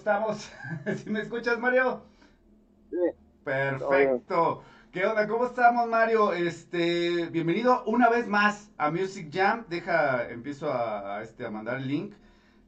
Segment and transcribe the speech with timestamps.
[0.00, 0.50] estamos?
[0.96, 2.02] ¿Sí me escuchas, Mario?
[2.88, 2.96] Sí.
[3.44, 4.64] Perfecto.
[4.92, 5.28] ¿Qué onda?
[5.28, 6.32] ¿Cómo estamos, Mario?
[6.32, 9.66] Este, bienvenido una vez más a Music Jam.
[9.68, 12.14] Deja, empiezo a, este, a mandar el link,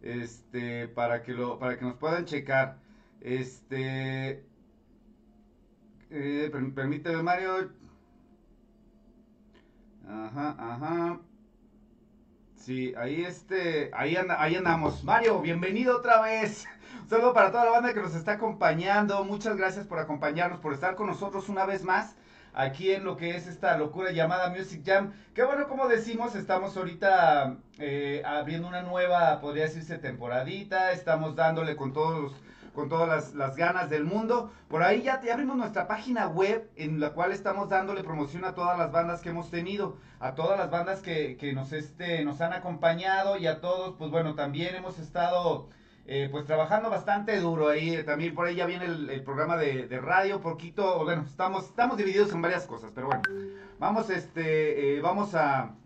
[0.03, 2.77] este, para que lo, para que nos puedan checar.
[3.23, 4.45] Este,
[6.11, 7.71] eh, permíteme, Mario.
[10.07, 11.21] Ajá, ajá.
[12.57, 15.03] Sí, ahí este, ahí, ahí andamos.
[15.03, 16.69] Mario, bienvenido otra vez.
[17.01, 19.25] Un saludo para toda la banda que nos está acompañando.
[19.25, 22.17] Muchas gracias por acompañarnos, por estar con nosotros una vez más
[22.55, 25.13] aquí en lo que es esta locura llamada Music Jam.
[25.35, 30.93] Que bueno, como decimos, estamos ahorita eh, abriendo una nueva, podría decirse, temporadita.
[30.93, 32.35] Estamos dándole con todos
[32.75, 34.51] con todas las, ganas del mundo.
[34.69, 38.79] Por ahí ya, abrimos nuestra página web en la cual estamos dándole promoción a todas
[38.79, 41.37] las bandas que hemos tenido, a todas las bandas que,
[41.73, 45.69] este, nos han acompañado y a todos, pues bueno, también hemos estado...
[46.05, 50.41] Eh, pues trabajando bastante duro ahí, también por ahí ya viene el, programa de, radio,
[50.41, 53.23] poquito, bueno, estamos, estamos divididos en varias cosas, pero bueno,
[53.79, 55.77] vamos, este, eh, vamos a,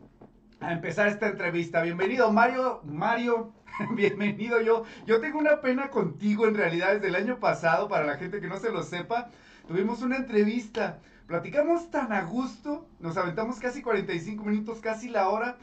[0.61, 1.83] a empezar esta entrevista.
[1.83, 3.53] Bienvenido Mario, Mario,
[3.95, 4.85] bienvenido yo.
[5.07, 8.49] Yo tengo una pena contigo en realidad desde el año pasado, para la gente que
[8.49, 9.31] no se lo sepa.
[9.69, 15.59] Tuvimos una entrevista, platicamos tan a gusto, nos aventamos casi 45 minutos, casi la hora.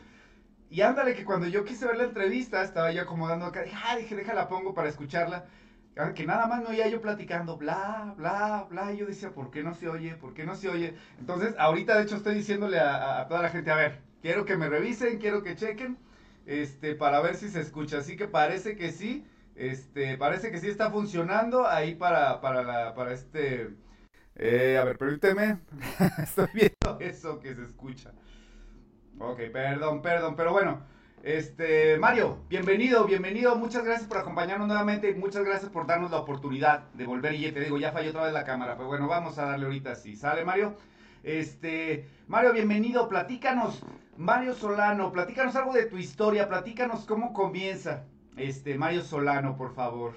[0.74, 3.96] Y ándale que cuando yo quise ver la entrevista, estaba yo acomodando acá, dije, ah,
[3.96, 5.46] dije, déjala pongo para escucharla.
[5.96, 8.92] Ah, que nada más no oía yo platicando, bla, bla, bla.
[8.92, 10.16] Y yo decía, ¿por qué no se oye?
[10.16, 10.96] ¿Por qué no se oye?
[11.20, 14.68] Entonces, ahorita de hecho estoy diciéndole a toda la gente, a ver, quiero que me
[14.68, 16.00] revisen, quiero que chequen
[16.48, 18.00] este, para ver si se escucha.
[18.00, 22.96] Así que parece que sí, este, parece que sí está funcionando ahí para, para, la,
[22.96, 23.70] para este...
[24.36, 25.60] Eh, a ver, permíteme,
[26.18, 28.12] estoy viendo eso que se escucha.
[29.20, 30.80] Ok, perdón, perdón, pero bueno,
[31.24, 36.92] este, Mario, bienvenido, bienvenido, muchas gracias por acompañarnos nuevamente muchas gracias por darnos la oportunidad
[36.94, 37.34] de volver.
[37.36, 39.96] Y te digo, ya falló otra vez la cámara, pero bueno, vamos a darle ahorita
[39.96, 40.16] sí.
[40.16, 40.74] ¿Sale, Mario?
[41.24, 43.86] Este, Mario, bienvenido, platícanos,
[44.18, 48.04] Mario Solano, platícanos algo de tu historia, platícanos cómo comienza,
[48.36, 50.12] este, Mario Solano, por favor.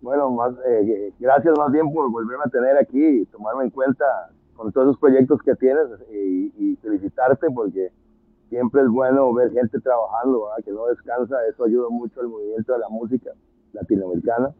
[0.00, 4.70] Bueno, más, eh, gracias más bien por volverme a tener aquí tomarme en cuenta con
[4.72, 7.90] todos esos proyectos que tienes y, felicitarte porque
[8.50, 12.78] siempre es bueno ver gente trabajando, que no descansa, eso ayuda mucho al movimiento de
[12.78, 13.30] la música
[13.72, 14.50] latinoamericana.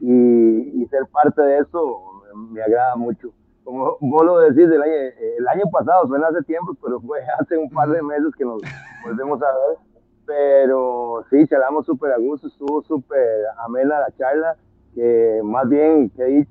[0.00, 2.02] y, y, ser parte de eso
[2.50, 3.32] me agrada mucho.
[3.64, 4.92] Como vos lo decís, el año,
[5.38, 8.62] el año pasado, suena hace tiempo, pero fue hace un par de meses que nos
[9.04, 9.78] volvemos a ver.
[10.24, 13.26] Pero sí, charlamos súper a gusto, estuvo súper
[13.58, 14.56] amena la charla,
[14.94, 16.46] que más bien, que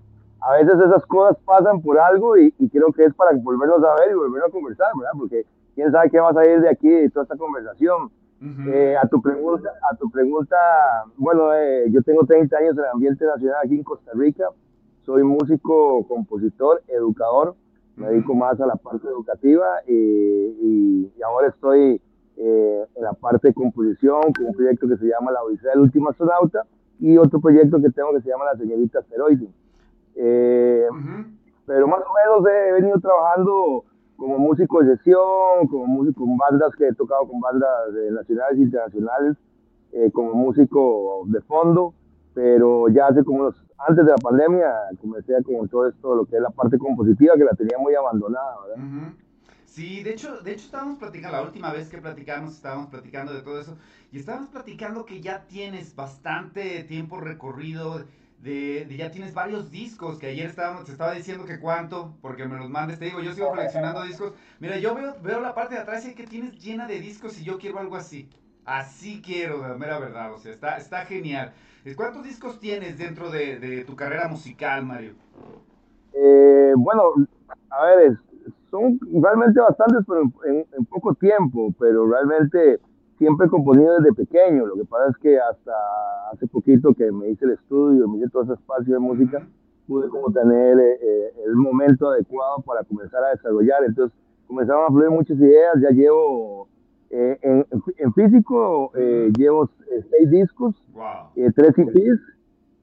[0.45, 4.11] a veces esas cosas pasan por algo y, creo que es para volvernos a ver
[4.11, 5.11] y volver a conversar, ¿verdad?
[5.17, 5.45] Porque
[5.75, 8.11] quién sabe qué va a salir de aquí de toda esta conversación.
[8.67, 10.57] Eh, a tu pregunta, a tu pregunta,
[11.15, 14.49] bueno, eh, yo tengo 30 años en el ambiente nacional aquí en Costa Rica
[15.05, 17.55] soy músico, compositor, educador,
[17.95, 22.01] me dedico más a la parte educativa y, ahora estoy
[22.35, 25.81] eh, en la parte de composición con un proyecto que se llama La Odisea del
[25.81, 26.65] Último Astronauta
[26.99, 29.47] y otro proyecto que tengo que se llama La Señorita Asteroide.
[30.15, 30.87] Eh,
[31.65, 33.85] pero más o menos he venido trabajando
[34.15, 37.69] como músico de sesión, como músico con bandas que he tocado con bandas
[38.11, 39.37] nacionales e internacionales,
[39.91, 41.93] eh, como músico de fondo,
[42.33, 43.55] pero ya hace como unos
[43.87, 47.43] antes de la pandemia comencé con todo esto, lo que es la parte compositiva, que
[47.43, 49.13] la tenía muy abandonada, ¿verdad?
[49.65, 53.41] Sí, de hecho, de hecho estábamos platicando, la última vez que platicamos, estábamos platicando de
[53.41, 53.75] todo eso,
[54.11, 58.03] y estábamos platicando que ya tienes bastante tiempo recorrido,
[58.43, 62.57] de, ya tienes varios discos, que ayer estábamos, te estaba diciendo que cuánto, porque me
[62.57, 65.81] los mandes, te digo, yo sigo coleccionando discos, mira, yo veo, veo la parte de
[65.81, 68.29] atrás y que tienes llena de discos y yo quiero algo así,
[68.65, 71.53] así quiero, la mera verdad, o sea, está, está genial.
[71.95, 75.13] ¿Cuántos discos tienes dentro de, tu carrera musical, Mario?
[76.13, 77.13] Eh, bueno,
[77.69, 78.17] a ver,
[78.69, 82.79] son realmente bastantes, pero en, poco tiempo, pero realmente
[83.17, 84.65] siempre he componido desde pequeño.
[84.65, 85.71] Lo que pasa es que hasta
[86.31, 89.47] hace poquito que me hice el estudio, me hice todo ese espacio de música,
[89.87, 93.83] pude como tener eh, eh, el momento adecuado para comenzar a desarrollar.
[93.85, 94.17] Entonces
[94.47, 96.67] comenzaron a fluir muchas ideas, ya llevo
[97.15, 100.73] eh, en, físico eh, llevo eh, seis discos,
[101.55, 102.19] tres EPs,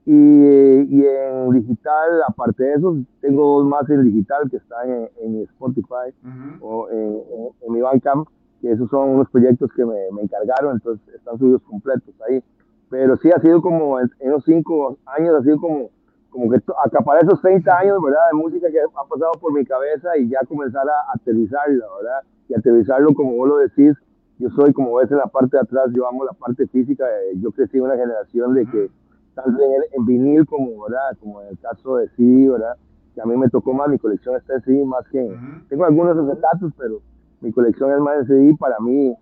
[0.06, 5.42] y, y, en digital, aparte de eso, tengo dos más en digital que están en,
[5.42, 6.14] Spotify
[6.60, 8.28] o en, mi Bandcamp,
[8.60, 12.42] que esos son unos proyectos que me, me, encargaron, entonces están subidos completos ahí.
[12.88, 15.90] Pero sí ha sido como, en, esos cinco años, ha sido como,
[16.28, 18.20] como que acaparar esos 30 años, ¿verdad?
[18.32, 22.20] De música que ha pasado por mi cabeza y ya comenzar a aterrizarla, ¿verdad?
[22.48, 23.96] Y aterrizarlo, como vos lo decís,
[24.38, 27.04] yo soy, como ves en la parte de atrás, yo amo la parte física.
[27.04, 28.90] Eh, yo crecí en una generación de que,
[29.34, 31.16] tanto en, en, vinil como, ¿verdad?
[31.20, 32.74] como en el caso de CD, ¿verdad?
[33.14, 35.36] que a mí me tocó más, mi colección está en CD más que...
[35.68, 37.00] Tengo algunos acetatos, pero
[37.40, 38.56] mi colección es más de CD.
[38.58, 39.14] Para mí,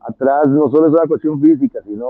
[0.00, 2.08] atrás no solo es una cuestión física, sino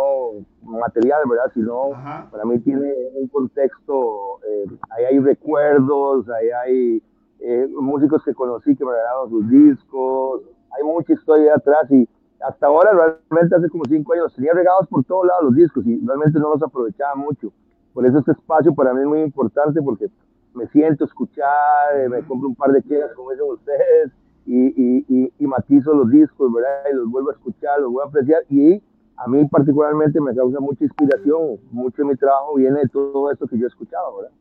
[0.63, 1.51] material, ¿verdad?
[1.55, 1.91] Sino
[2.31, 7.03] para mí tiene un contexto, eh, ahí hay recuerdos, ahí hay
[7.41, 10.43] eh, músicos que conocí que me regalaron sus discos,
[10.77, 12.09] hay mucha historia atrás y
[12.41, 15.99] hasta ahora realmente hace como cinco años tenía regados por todos lados los discos y
[16.05, 17.51] realmente no los aprovechaba mucho.
[17.95, 20.09] Por eso este espacio para mí es muy importante porque
[20.55, 24.13] me siento a escuchar, eh, me compro un par de chelas como dicen ustedes
[24.47, 26.85] y, y, y, matizo los discos, ¿verdad?
[26.93, 28.81] Y los vuelvo a escuchar, los vuelvo a apreciar y
[29.17, 33.47] a mí particularmente me causa mucha inspiración, mucho de mi trabajo viene de todo esto
[33.47, 34.33] que yo he escuchado, ¿verdad?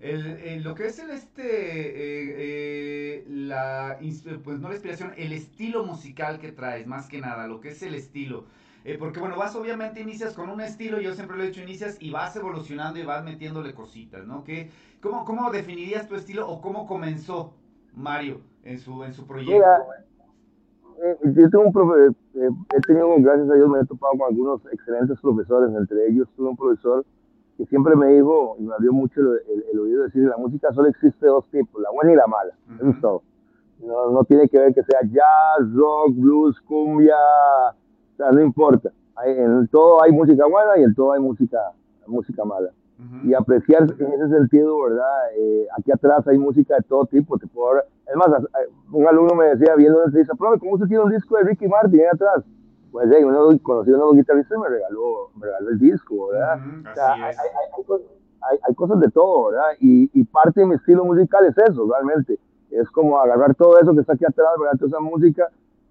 [0.00, 3.98] el, lo que es el este, eh, eh, la,
[4.42, 7.82] pues no la inspiración, el estilo musical que traes, más que nada, lo que es
[7.82, 8.44] el estilo.
[8.82, 11.98] Eh, porque bueno, vas obviamente inicias con un estilo, yo siempre lo he dicho, inicias
[12.00, 14.42] y vas evolucionando y vas metiéndole cositas, ¿no?
[14.42, 14.70] ¿Qué,
[15.02, 17.54] cómo, ¿Cómo definirías tu estilo o cómo comenzó
[17.92, 19.66] Mario en su, en su proyecto?
[21.24, 25.18] yo tengo un profe, he tenido, gracias a Dios, me he topado con algunos excelentes
[25.20, 27.04] profesores, entre ellos tuve un profesor
[27.56, 31.26] que siempre me dijo y me abrió mucho el, oído decir, la música solo existe
[31.26, 32.52] dos tipos, la buena y la mala.
[32.76, 33.22] Eso es todo.
[33.80, 38.90] No, no, tiene que ver que sea jazz, rock, blues, cumbia, o sea, no importa.
[39.16, 41.58] Hay, en todo hay música buena y en todo hay música,
[42.06, 42.70] música mala.
[43.22, 45.32] Y apreciar en ese sentido, ¿verdad?
[45.36, 47.38] Eh, aquí atrás hay música de todo tipo.
[47.38, 47.80] Te puedo...
[47.80, 48.28] Es más,
[48.92, 51.68] un alumno me decía, viendo el dice, profe, ¿cómo usted tiene un disco de Ricky
[51.68, 52.44] Martin ahí atrás?
[52.90, 56.58] pues hey, uno conocí a unos guitarristas y me regaló, me regaló el disco, ¿verdad?
[56.90, 59.72] o sea, hay, hay, hay, cosas de todo, ¿verdad?
[59.80, 62.38] Y, y, parte de mi estilo musical es eso, realmente.
[62.70, 64.78] Es como agarrar todo eso que está aquí atrás, ¿verdad?
[64.78, 65.48] Toda esa música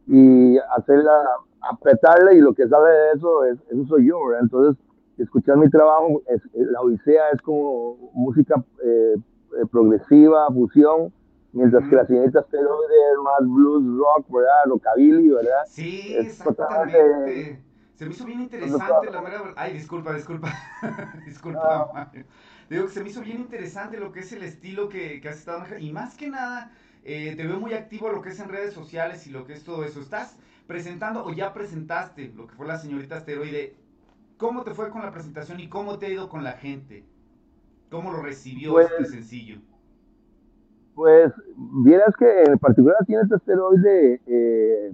[0.07, 1.23] y hacerla,
[1.61, 4.43] apretarla y lo que sale de eso, es, eso soy yo, ¿verdad?
[4.43, 4.83] Entonces,
[5.23, 11.11] escuchar mi trabajo, es, la Odisea es como música eh, eh progresiva, fusión,
[11.51, 14.65] Mientras que la señorita Asteroide es más blues rock, ¿verdad?
[14.65, 15.63] Rockabilly, ¿verdad?
[15.67, 17.59] Sí, exactamente.
[17.95, 19.53] Se me hizo bien interesante la mera...
[19.55, 20.53] Ay, disculpa, disculpa.
[21.25, 22.25] disculpa, Mario.
[22.69, 25.37] Digo que se me hizo bien interesante lo que es el estilo que, que has
[25.37, 25.65] estado.
[25.79, 26.71] Y más que nada,
[27.03, 29.63] eh, te veo muy activo lo que es en redes sociales y lo que es
[29.63, 29.99] todo eso.
[29.99, 30.37] ¿Estás
[30.67, 33.75] presentando o ya presentaste lo que fue la señorita Asteroide?
[34.39, 37.03] ¿Cómo te fue con la presentación y cómo te ha ido con la gente?
[37.91, 39.59] ¿Cómo lo recibió pues, este sencillo?
[40.95, 41.33] Pues,
[41.83, 44.93] vieras que en particular tiene este asteroide, eh,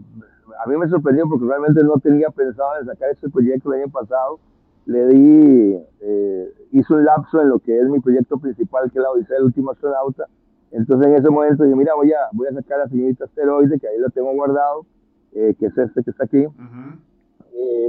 [0.63, 3.91] a mí me sorprendió porque realmente no tenía pensado en sacar este proyecto el año
[3.91, 4.39] pasado.
[4.87, 9.03] Le di, eh, hizo un lapso en lo que es mi proyecto principal, que es
[9.03, 10.25] la Odisea del último astronauta.
[10.71, 13.79] Entonces en ese momento dije, mira, voy a, voy a sacar a la señorita asteroide,
[13.79, 14.87] que ahí lo tengo guardado,
[15.33, 16.47] eh, que es este que está aquí.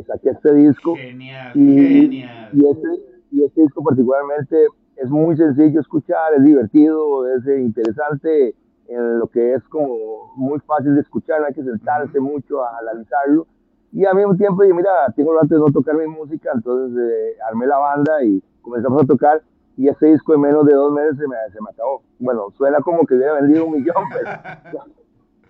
[0.06, 0.94] Saqué este disco.
[0.96, 2.50] Genial, genial.
[2.52, 2.88] Y este,
[3.32, 8.54] y este disco particularmente es muy sencillo escuchar, es divertido, es eh, interesante
[8.88, 12.78] en lo que es como muy fácil de escuchar, no hay que sentarse mucho a
[12.78, 13.46] analizarlo.
[13.92, 17.36] Y al mismo tiempo, yo, mira, tengo rato de no tocar mi música, entonces eh,
[17.48, 19.42] armé la banda y comenzamos a tocar.
[19.76, 22.02] Y ese disco en menos de dos meses se me, se me acabó.
[22.18, 24.84] Bueno, suena como que hubiera vendido un millón, pero,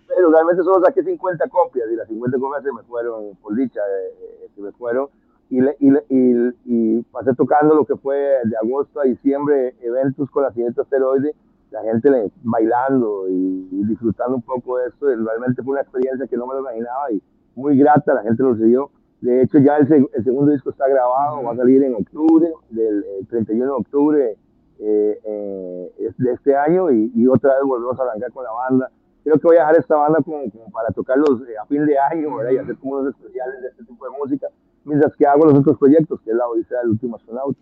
[0.06, 3.80] pero realmente solo saqué 50 copias y las 50 copias se me fueron, por dicha,
[3.80, 5.08] eh, se me fueron
[5.48, 10.52] y, y, y, pasé tocando lo que fue de agosto a diciembre eventos con la
[10.52, 11.34] siguiente asteroide,
[11.70, 15.06] la gente le, bailando y, disfrutando un poco de esto.
[15.06, 17.22] Realmente fue una experiencia que no me lo imaginaba y
[17.54, 18.90] muy grata, la gente lo recibió.
[19.20, 23.04] De hecho, ya el, el segundo disco está grabado, va a salir en octubre, del
[23.28, 24.36] 31 de octubre
[24.78, 28.90] eh, eh, de este año y, y, otra vez volvemos a arrancar con la banda.
[29.26, 32.36] Creo que voy a dejar esta banda como, para tocarlos eh, a fin de año
[32.36, 32.52] ¿verdad?
[32.52, 34.46] y hacer como unos especiales de este tipo de música
[34.84, 37.58] mientras que hago los otros proyectos, que es la Odisea del Último Astronauta.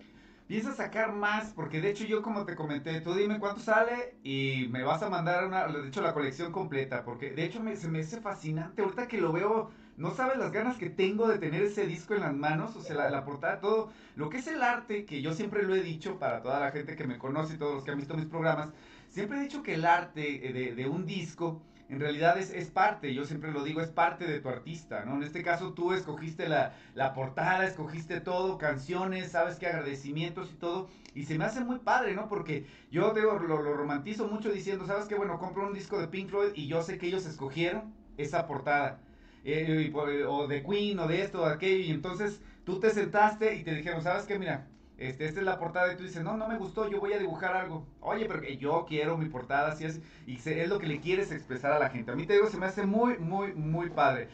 [0.47, 4.69] Piensa sacar más, porque de hecho yo como te comenté, tú dime cuánto sale y
[4.73, 7.89] me vas a mandar una, de hecho la colección completa, porque de hecho me, se
[7.89, 11.63] me hace fascinante, ahorita que lo veo, no sabes las ganas que tengo de tener
[11.63, 14.63] ese disco en las manos, o sea, la, la portada, todo, lo que es el
[14.63, 17.59] arte, que yo siempre lo he dicho para toda la gente que me conoce y
[17.59, 18.71] todos los que han visto mis programas,
[19.15, 20.21] siempre he dicho que el arte
[20.53, 24.41] de, de un disco en realidad es, parte, yo siempre lo digo, es parte de
[24.41, 25.17] tu artista, ¿no?
[25.17, 26.75] En este caso tú escogiste la,
[27.15, 32.15] portada, escogiste todo, canciones, sabes qué agradecimientos y todo, y se me hace muy padre,
[32.15, 32.29] ¿no?
[32.29, 35.15] Porque yo digo, lo, lo romantizo mucho diciendo, ¿sabes qué?
[35.15, 39.01] Bueno, compro un disco de Pink Floyd y yo sé que ellos escogieron esa portada,
[39.45, 39.93] eh,
[40.27, 43.63] o de Queen, o de esto, o de aquello, y entonces tú te sentaste y
[43.63, 44.39] te dijeron, ¿sabes qué?
[44.39, 47.13] Mira, este, esta es la portada y tú dices, no, no me gustó, yo voy
[47.13, 47.85] a dibujar algo.
[48.01, 51.73] Oye, pero yo quiero mi portada así es, y es lo que le quieres expresar
[51.73, 52.13] a la gente.
[52.13, 54.29] A mí te digo, se me hace muy, muy, muy padre.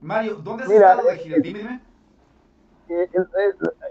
[0.00, 1.38] Mario, ¿dónde has estado de gira?
[1.38, 1.80] Dime, dime.
[2.90, 3.06] Eh,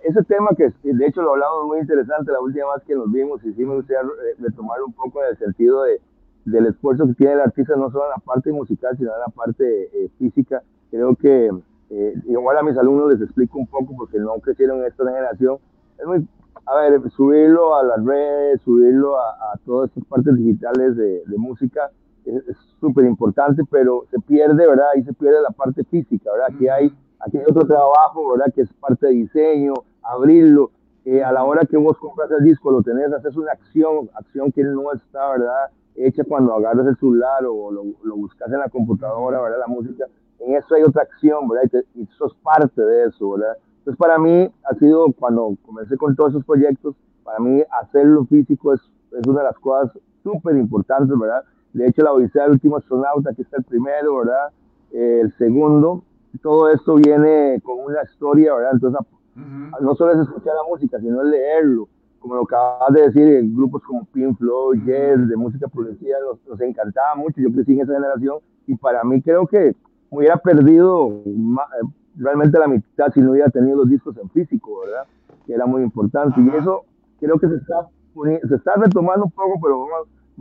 [0.04, 3.44] ese tema que de hecho lo hablamos muy interesante la última vez que nos vimos
[3.44, 4.02] y sí me gustaría
[4.40, 6.02] retomar un poco en el sentido de,
[6.46, 9.28] del esfuerzo que tiene el artista no solo en la parte musical sino en la
[9.28, 11.52] parte eh, física creo que
[11.92, 15.60] eh, igual a mis alumnos les explico un poco porque no crecieron en esta generación
[16.00, 16.28] es muy,
[16.66, 21.90] a ver, subirlo a las redes, subirlo a, todas estas partes digitales de, música
[22.26, 24.88] es súper importante, pero se pierde, ¿verdad?
[24.94, 26.48] Ahí se pierde la parte física, ¿verdad?
[26.54, 28.54] Aquí hay, aquí hay otro trabajo, ¿verdad?
[28.54, 29.74] Que es parte de diseño,
[30.04, 30.72] abrirlo.
[31.06, 34.52] Eh, a la hora que vos compras el disco, lo tenés, haces una acción, acción
[34.52, 35.70] que no está, ¿verdad?
[35.96, 39.60] Hecha cuando agarras el celular o lo, lo buscas en la computadora, ¿verdad?
[39.60, 40.06] La música.
[40.40, 41.82] En eso hay otra acción, ¿verdad?
[41.96, 43.58] Y, y sos parte de eso, ¿verdad?
[43.88, 48.74] Entonces, para mí ha sido, cuando comencé con todos esos proyectos, para mí hacerlo físico
[48.74, 48.82] es,
[49.18, 51.46] es una de las cosas súper importantes, ¿verdad?
[51.72, 54.50] De hecho, la Odisea del último astronauta, que está el primero, ¿verdad?
[54.92, 56.04] Eh, el segundo,
[56.42, 58.72] todo esto viene con una historia, ¿verdad?
[58.74, 59.00] Entonces,
[59.80, 61.88] no solo es escuchar la música, sino es leerlo.
[62.20, 66.60] Como lo acabas de decir, grupos como Pink Floyd, Yes, de música progresiva, nos, nos
[66.60, 67.40] encantaba mucho.
[67.40, 69.74] Yo crecí en esa generación y para mí creo que
[70.12, 71.24] me hubiera perdido
[72.18, 75.06] realmente la mitad si no hubiera tenido los discos en físico, ¿verdad?
[75.46, 76.42] Que era muy importante.
[76.42, 76.84] Y eso
[77.20, 77.88] creo que se está,
[78.48, 79.88] se está retomando un poco, pero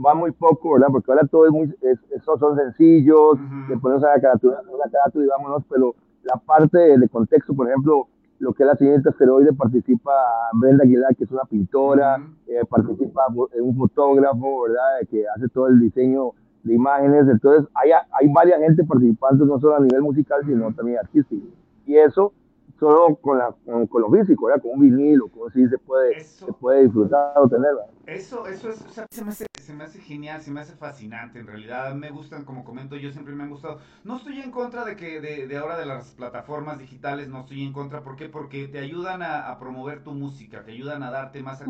[0.04, 0.88] va, muy poco, ¿verdad?
[0.90, 1.74] Porque ahora todo es muy,
[2.14, 6.98] esos son sencillos, le ponemos a la carátula, la carátula y vámonos, pero la parte
[6.98, 10.12] de contexto, por ejemplo, lo que es la siguiente asteroide participa
[10.52, 15.08] Brenda Aguilar, que es una pintora, eh, participa un fotógrafo, ¿verdad?
[15.10, 17.26] Que hace todo el diseño de imágenes.
[17.28, 21.46] Entonces, hay, hay varias gente participantes, no solo a nivel musical, sino también artístico
[21.86, 22.32] y eso
[22.78, 26.84] solo con, la, con, lo físico, con un vinilo, como si se puede, se puede
[26.84, 27.70] disfrutar o tener.
[28.06, 30.74] Eso, eso es, o sea, se, me hace, se me hace genial, se me hace
[30.74, 31.38] fascinante.
[31.38, 33.78] En realidad me gustan, como comento, yo siempre me han gustado.
[34.04, 37.64] No estoy en contra de que de, de ahora de las plataformas digitales, no estoy
[37.64, 38.02] en contra.
[38.02, 38.28] ¿Por qué?
[38.28, 41.64] Porque te ayudan a, a promover tu música, te ayudan a darte más a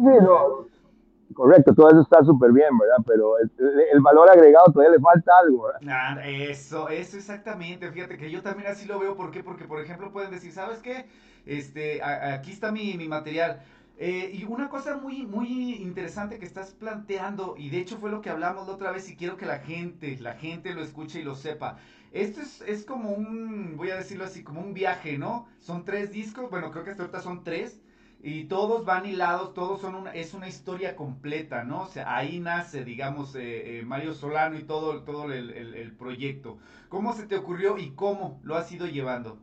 [1.35, 3.05] Correcto, todo eso está súper bien, ¿verdad?
[3.07, 6.27] Pero el, valor agregado todavía le falta algo, ¿verdad?
[6.27, 7.91] Eso, eso exactamente.
[7.91, 9.17] Fíjate que yo también así lo veo.
[9.17, 9.43] ¿Por qué?
[9.43, 11.07] Porque, por ejemplo, pueden decir, ¿sabes qué?
[11.45, 13.61] Este, aquí está mi, mi material.
[13.99, 18.21] Eh, y una cosa muy, muy interesante que estás planteando, y de hecho fue lo
[18.21, 21.23] que hablamos la otra vez, y quiero que la gente, la gente lo escuche y
[21.23, 21.79] lo sepa.
[22.13, 25.49] Esto es, es como un, voy a decirlo así, como un viaje, ¿no?
[25.61, 27.81] Son tres discos, bueno, creo que hasta ahorita son tres
[28.29, 31.83] y todos van hilados, todos son una, es una historia completa, ¿no?
[31.83, 36.57] O sea, ahí nace, digamos, eh, eh, Mario Solano y todo, todo el, el, proyecto.
[36.89, 39.37] ¿Cómo se te ocurrió y cómo lo has ido llevando?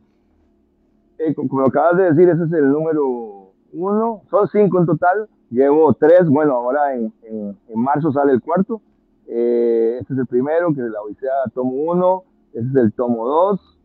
[1.16, 5.94] Eh, como acabas de decir, ese es el número uno, son cinco en total, llevo
[5.94, 8.82] tres, bueno, ahora en, en, marzo sale el cuarto,
[9.26, 13.78] este es el primero, que es la Odisea tomo uno, este es el tomo dos,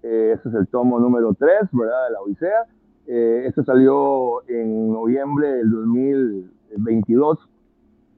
[0.00, 2.06] este es el tomo número tres, ¿verdad?
[2.06, 2.77] De la Odisea
[3.10, 7.48] eh, esto salió en noviembre del 2022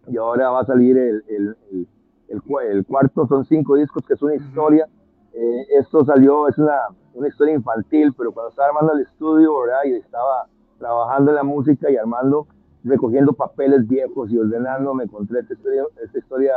[0.09, 1.87] y ahora va a salir el, el,
[2.29, 4.89] el, cuarto, son cinco discos que es una historia.
[5.33, 6.77] Eh, esto salió, es una,
[7.15, 9.79] una, historia infantil, pero cuando estaba armando el estudio, ¿verdad?
[9.85, 10.49] Y estaba
[10.81, 12.49] trabajando en la música y armando,
[12.83, 16.55] recogiendo papeles viejos y ordenando, me encontré esta historia, esta historia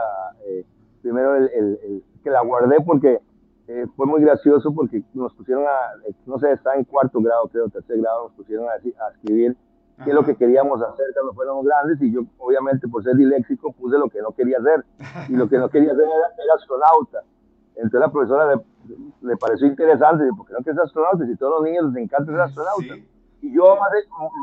[0.47, 0.65] eh,
[1.03, 3.19] primero el, que la guardé porque
[3.67, 5.93] eh, fue muy gracioso porque nos pusieron a,
[6.25, 9.55] no sé, está en cuarto grado, creo, tercer grado, nos pusieron a, a escribir
[10.03, 13.71] qué es lo que queríamos hacer cuando fuéramos grandes y yo, obviamente, por ser diléxico,
[13.71, 14.85] puse lo que no quería hacer.
[15.29, 17.23] Y lo que no quería hacer era, astronauta.
[17.75, 18.61] Entonces la profesora
[19.21, 21.25] le, pareció interesante, porque no que es astronauta?
[21.25, 22.95] Si todos los niños les encanta ser astronauta.
[23.43, 23.89] Y yo más,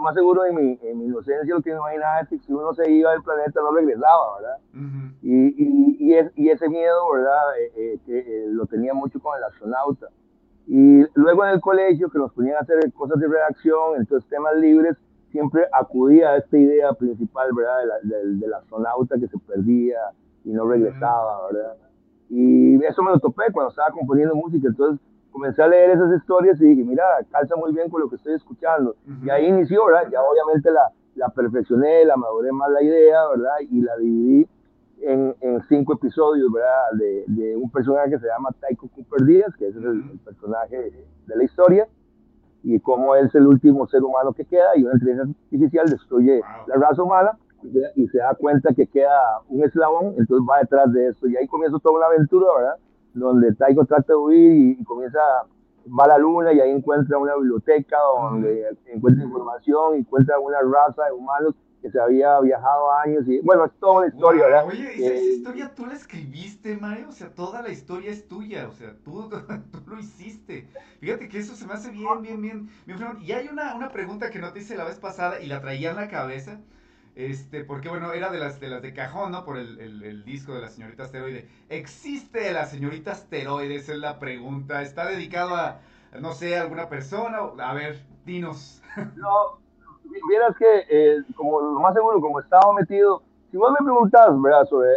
[0.02, 2.74] más seguro en mi, en mi inocencia lo que me imaginaba es que si uno
[2.74, 4.56] se iba del planeta no regresaba, ¿verdad?
[5.22, 7.58] y, y, y, es, y, ese miedo, ¿verdad?
[7.58, 10.08] Eh, eh, eh, lo tenía mucho con el astronauta.
[10.66, 14.54] Y luego en el colegio, que nos ponían a hacer cosas de redacción, entonces temas
[14.56, 14.98] libres,
[15.30, 18.00] siempre acudía a esta idea principal, ¿verdad?
[18.02, 19.96] Del, astronauta que se perdía
[20.44, 21.76] y no regresaba, ¿verdad?
[22.28, 26.60] Y eso me lo topé cuando estaba componiendo música, entonces comencé a leer esas historias
[26.60, 28.96] y dije, mira, calza muy bien con lo que estoy escuchando.
[29.22, 30.08] Y ahí inició, ¿verdad?
[30.10, 33.54] Ya obviamente la, la perfeccioné, la maduré más la idea, ¿verdad?
[33.70, 34.48] Y la dividí
[35.02, 36.98] en, en cinco episodios, ¿verdad?
[36.98, 40.92] De, de, un personaje que se llama Taiko Cooper Díaz, que es el, personaje
[41.26, 41.88] de la historia,
[42.62, 46.74] y cómo es el último ser humano que queda, y una inteligencia artificial destruye la
[46.76, 47.38] raza humana,
[47.94, 51.46] y se da cuenta que queda un eslabón, entonces va detrás de eso, y ahí
[51.46, 52.76] comienza toda una aventura, ¿verdad?
[53.14, 55.18] Donde Taiko trata de huir y, comienza
[55.98, 61.06] va a la luna y ahí encuentra una biblioteca donde encuentra información, encuentra una raza
[61.06, 64.66] de humanos que se había viajado años y bueno, es toda una historia, ¿verdad?
[64.66, 68.68] Oye, esa, eh, historia tú la escribiste, Mario, o sea, toda la historia es tuya,
[68.68, 69.30] o sea, tú,
[69.84, 70.68] tú lo hiciste.
[71.00, 73.00] Fíjate que eso se me hace bien, bien, bien, bien.
[73.22, 75.90] Y hay una, una pregunta que no te hice la vez pasada y la traía
[75.90, 76.60] en la cabeza.
[77.14, 79.44] Este, porque bueno, era de las de las de cajón, ¿no?
[79.44, 81.48] Por el, el, disco de la señorita asteroide.
[81.68, 83.74] ¿Existe la señorita asteroide?
[83.74, 84.82] Esa es la pregunta.
[84.82, 85.80] ¿Está dedicado a,
[86.20, 87.38] no sé, a alguna persona?
[87.58, 88.82] A ver, dinos.
[89.16, 89.60] No,
[90.28, 94.64] vieras que, eh, como lo más seguro, como estaba metido, si vos me preguntas, ¿verdad?
[94.66, 94.90] Sobre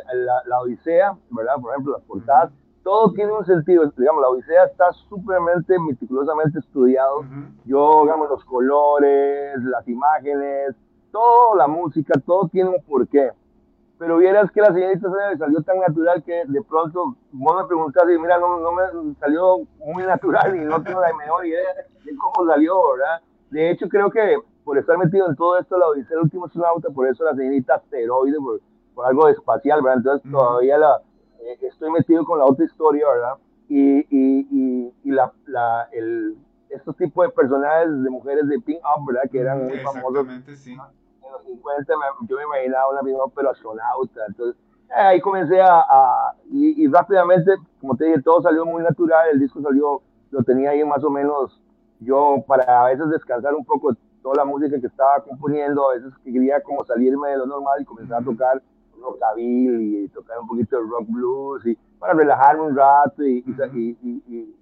[0.46, 1.56] la, Odisea, ¿verdad?
[1.62, 2.52] Por ejemplo, las portadas,
[2.84, 3.92] todo tiene un sentido.
[3.98, 7.26] Digamos, la Odisea está súpermente, meticulosamente estudiado.
[7.66, 10.76] Yo, digamos, los colores, las imágenes,
[11.14, 13.32] toda la música, todo tiene un porqué.
[14.00, 18.20] Pero vieras que la señorita se salió tan natural que de pronto vos me preguntaste,
[18.20, 21.70] mira, no, no me salió muy natural y no tengo la menor idea
[22.04, 23.22] de cómo salió, ¿verdad?
[23.50, 26.90] De hecho, creo que por estar metido en todo esto, la Odisea del último astronauta,
[26.90, 29.98] por eso la señorita asteroide, por, algo espacial, ¿verdad?
[29.98, 31.02] Entonces todavía la,
[31.40, 33.36] eh, estoy metido con la otra historia, ¿verdad?
[33.70, 36.36] Y, y, y, la, la, el,
[36.70, 39.30] estos tipos de personajes de mujeres de Pink Up, ¿verdad?
[39.32, 40.28] Que eran muy famosos.
[40.56, 40.76] Sí.
[41.34, 41.94] En los 50
[42.28, 44.22] yo me imaginaba una misma pero astronauta.
[44.28, 44.56] Entonces
[44.94, 49.40] ahí comencé a, a y, y, rápidamente, como te dije, todo salió muy natural, el
[49.40, 51.60] disco salió, lo tenía ahí más o menos
[52.00, 56.14] yo para a veces descansar un poco toda la música que estaba componiendo, a veces
[56.24, 58.62] quería como salirme de lo normal y comenzar a tocar
[59.00, 64.56] rockabilly y tocar un poquito de rock blues y para relajarme un rato y, y,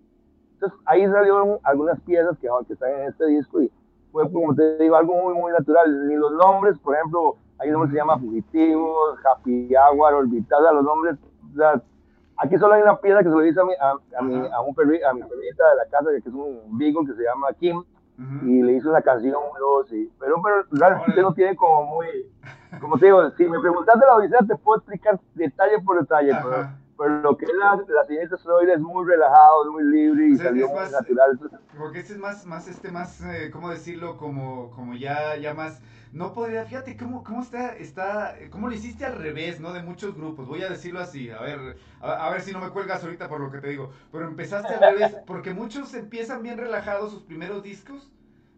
[0.54, 3.72] entonces ahí salieron algunas piezas que, que están en este disco y
[4.12, 6.08] fue como te digo algo muy muy natural.
[6.08, 10.76] Ni los nombres por ejemplo hay un nombre que se llama Fugitivo, Happy Hour, Orbital,
[10.76, 11.18] los nombres
[12.38, 13.74] aquí solo hay una pieza que se lo dice a mi,
[14.18, 17.06] a, mi, a un perri, a mi perrita de la casa que es un beagle
[17.06, 17.84] que se llama Kim
[18.44, 19.34] y le hizo una canción,
[19.90, 20.12] sí.
[20.20, 22.08] pero, pero realmente no tiene como muy,
[22.80, 26.32] como te digo, si me preguntas de la Odisea te puedo explicar detalle por detalle,
[27.02, 30.90] pero, lo que es la, la siguiente es muy relajado, muy libre y salió muy
[30.92, 31.40] natural.
[31.78, 34.18] Porque este es más, más, este, más, eh, ¿cómo decirlo?
[34.18, 35.82] Como, como ya, ya más
[36.14, 39.72] no podría, fíjate cómo, cómo está, está, cómo lo hiciste al revés, ¿no?
[39.72, 43.04] De muchos grupos, voy a decirlo así, a ver, a, ver si no me cuelgas
[43.04, 47.12] ahorita por lo que te digo, pero empezaste al revés, porque muchos empiezan bien relajados
[47.12, 48.12] sus primeros discos,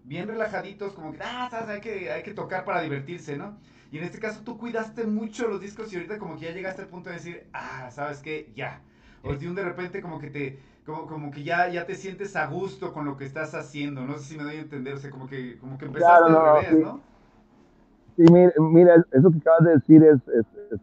[0.03, 3.57] bien relajaditos, como que, ah, sabes, hay que, hay que tocar para divertirse, ¿no?
[3.93, 6.81] Y en este caso tú cuidaste mucho los discos y ahorita como que ya llegaste
[6.81, 8.51] al punto de decir, ah, ¿sabes qué?
[8.55, 8.81] Ya.
[9.21, 12.35] O de un de repente como que te, como, como que ya, ya te sientes
[12.35, 14.97] a gusto con lo que estás haciendo, no sé si me doy a entender, o
[14.97, 17.01] sea, como que, como que empezaste al revés, ¿no?
[18.17, 18.23] Sí,
[18.57, 20.79] mira, eso que acabas de decir es, es,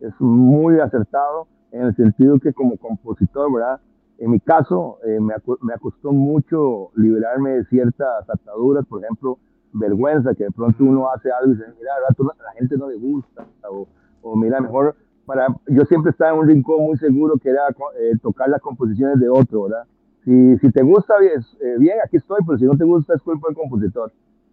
[0.00, 3.80] es, muy acertado en el sentido que como compositor, ¿verdad?
[4.18, 9.38] En mi caso, eh, me, me costó mucho liberarme de ciertas ataduras, por ejemplo,
[9.72, 12.96] vergüenza, que de pronto uno hace algo y dice, mira, a la gente no le
[12.96, 13.86] gusta, o,
[14.22, 14.94] o mira, mejor,
[15.26, 19.20] para, yo siempre estaba en un rincón muy seguro que era eh, tocar las composiciones
[19.20, 19.84] de otro, ¿verdad?
[20.24, 23.22] Si, si te gusta, bien, eh, bien, aquí estoy, pero si no te gusta, es
[23.22, 24.12] culpa del compositor.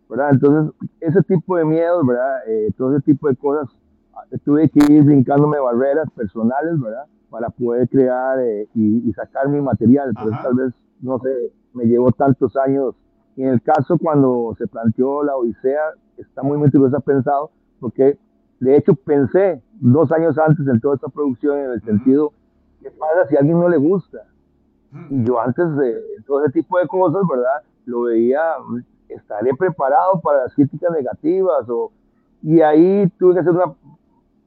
[0.10, 0.30] ¿verdad?
[0.32, 2.40] Entonces, ese tipo de miedos, ¿verdad?
[2.48, 3.70] Eh, todo ese tipo de cosas,
[4.14, 7.06] ah, tuve que ir brincándome barreras personales, ¿verdad?
[7.30, 10.10] Para poder crear eh, y, sacar mi material.
[10.10, 12.96] Entonces, tal vez, no sé, me llevó tantos años.
[13.38, 18.18] En el caso cuando se planteó la Odisea, está muy meticulosa pensado, porque
[18.60, 22.34] de hecho pensé dos años antes en toda esta producción en el sentido,
[22.82, 24.24] ¿qué pasa si a alguien no le gusta?
[25.12, 27.62] Y yo antes de todo ese tipo de cosas, ¿verdad?
[27.86, 28.42] Lo veía
[29.10, 31.92] estaré preparado para las críticas negativas o
[32.44, 33.74] y ahí tuve que hacer una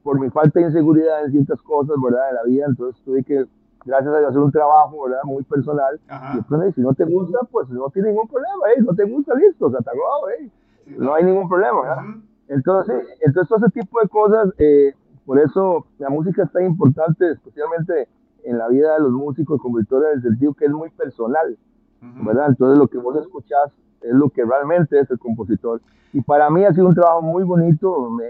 [0.03, 3.45] por mi falta de inseguridad en ciertas cosas verdad de la vida entonces tuve que
[3.85, 5.99] gracias a Dios hacer un trabajo verdad muy personal
[6.33, 8.81] y después si no te gusta pues no tiene ningún problema ¿eh?
[8.81, 10.49] no te gusta listo se ¿eh?
[10.97, 12.03] no hay ningún problema ¿verdad?
[12.47, 14.93] entonces entonces todo ese tipo de cosas eh,
[15.25, 18.07] por eso la música es tan importante especialmente
[18.43, 21.57] en la vida de los músicos compositores en el sentido que es muy personal
[22.01, 22.47] ¿verdad?
[22.49, 25.81] Entonces lo que vos escuchás es lo que realmente es el compositor.
[26.13, 28.25] Y para mí ha sido un trabajo muy bonito, me,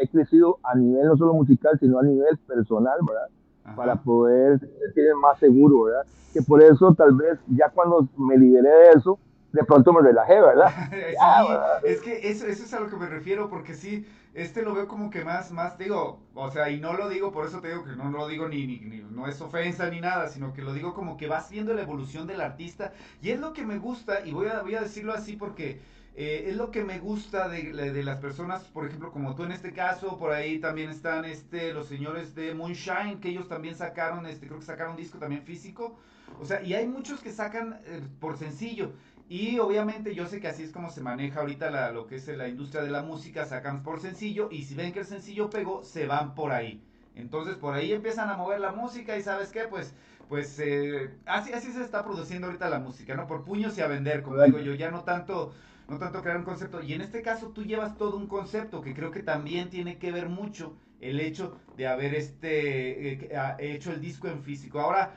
[0.00, 3.28] he crecido a nivel no solo musical, sino a nivel personal, ¿verdad?
[3.74, 6.06] Para poder sentirme más seguro, ¿verdad?
[6.32, 9.18] Que por eso tal vez ya cuando me liberé de eso,
[9.52, 10.70] de pronto me relajé, ¿verdad?
[10.90, 14.74] sí, es que eso, eso es a lo que me refiero, porque sí, este lo
[14.74, 17.68] veo como que más, más, digo, o sea, y no lo digo, por eso te
[17.68, 20.74] digo que no, lo digo ni, ni, no es ofensa ni nada, sino que lo
[20.74, 24.26] digo como que vas viendo la evolución del artista, y es lo que me gusta,
[24.26, 25.80] y voy a, voy a decirlo así porque
[26.18, 29.52] Eh, es lo que me gusta de, de, las personas, por ejemplo, como tú en
[29.52, 34.24] este caso, por ahí también están este, los señores de Moonshine, que ellos también sacaron,
[34.24, 35.98] este, creo que sacaron un disco también físico.
[36.40, 38.92] O sea, y hay muchos que sacan eh, por sencillo.
[39.28, 42.26] Y obviamente yo sé que así es como se maneja ahorita la, lo que es
[42.28, 45.84] la industria de la música, sacan por sencillo y si ven que el sencillo pegó,
[45.84, 46.82] se van por ahí.
[47.14, 49.94] Entonces por ahí empiezan a mover la música y sabes qué, pues
[50.28, 53.26] pues eh, así, así se está produciendo ahorita la música, ¿no?
[53.26, 55.52] Por puños y a vender, como digo yo, ya no tanto,
[55.88, 56.82] no tanto crear un concepto.
[56.82, 60.12] Y en este caso tú llevas todo un concepto que creo que también tiene que
[60.12, 64.80] ver mucho el hecho de haber este, eh, hecho el disco en físico.
[64.80, 65.12] Ahora,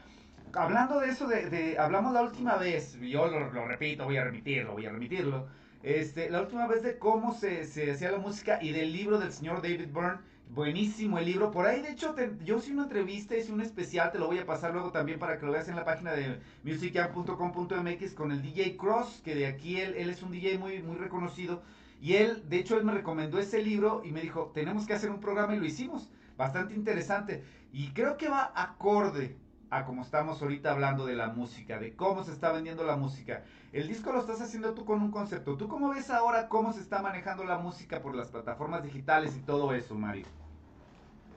[0.54, 4.74] hablando de eso, de, hablamos la última vez, yo lo, lo, repito, voy a remitirlo,
[4.74, 5.48] voy a remitirlo,
[5.84, 9.32] este, la última vez de cómo se, se hacía la música y del libro del
[9.32, 11.52] señor David Byrne, Buenísimo el libro.
[11.52, 14.48] Por ahí, de hecho, yo hice una entrevista, hice un especial, te lo voy a
[14.48, 18.76] pasar luego también para que lo veas en la página de music.com.mx con el DJ
[18.76, 21.62] Cross, que de aquí él, él es un DJ muy, muy reconocido.
[22.02, 25.12] Y él, de hecho, él me recomendó ese libro y me dijo, tenemos que hacer
[25.12, 26.10] un programa y lo hicimos.
[26.36, 27.44] Bastante interesante.
[27.72, 29.38] Y creo que va acorde
[29.72, 33.44] a como estamos ahorita hablando de la música, de cómo se está vendiendo la música.
[33.72, 35.58] El disco lo estás haciendo tú con un concepto.
[35.58, 39.42] ¿Tú cómo ves ahora cómo se está manejando la música por las plataformas digitales y
[39.42, 40.26] todo eso, Mario?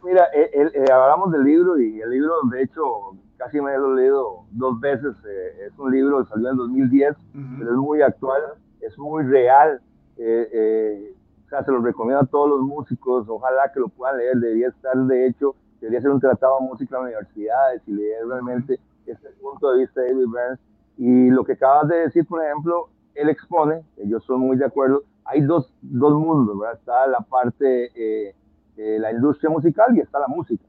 [0.02, 4.02] Mira, eh, eh, hablamos del libro y el libro, de hecho, casi me lo he
[4.02, 5.14] leído dos veces.
[5.28, 7.16] Eh, es un libro que salió en 2010,
[7.58, 8.40] pero es muy actual,
[8.80, 9.80] es muy real.
[10.16, 13.28] o sea, se lo recomiendo a todos los músicos.
[13.28, 14.36] Ojalá que lo puedan leer.
[14.38, 18.78] Debería estar, de hecho, debería ser un tratado de música en universidades y leer realmente
[19.04, 20.60] este punto de vista de David Burns.
[20.96, 25.02] Y lo que acabas de decir, por ejemplo, él expone, yo soy muy de acuerdo,
[25.24, 26.78] hay dos, dos mundos, ¿verdad?
[26.78, 28.34] Está la parte eh,
[28.76, 30.64] la industria musical y está la música.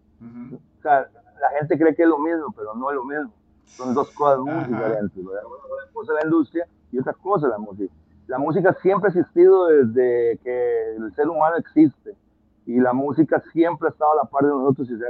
[0.79, 1.07] O sea,
[1.39, 3.31] la gente cree que es lo mismo, pero no es lo mismo.
[3.65, 5.15] Son dos cosas muy diferentes.
[5.17, 7.93] Una cosa es la industria y otra cosa es la música.
[8.27, 12.15] La música siempre ha existido desde que el ser humano existe
[12.65, 15.09] y la música siempre ha estado a la par de nosotros y se ha,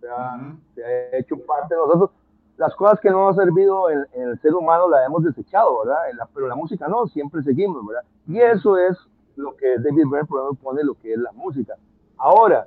[0.00, 2.10] se ha, se ha, hecho parte de nosotros.
[2.58, 6.28] Las cosas que no han servido en, el ser humano las hemos desechado, ¿verdad?
[6.34, 8.02] pero la música no, siempre seguimos, ¿verdad?
[8.28, 8.96] Y eso es
[9.36, 11.74] lo que David Byrne, por ejemplo, pone lo que es la música.
[12.18, 12.66] Ahora,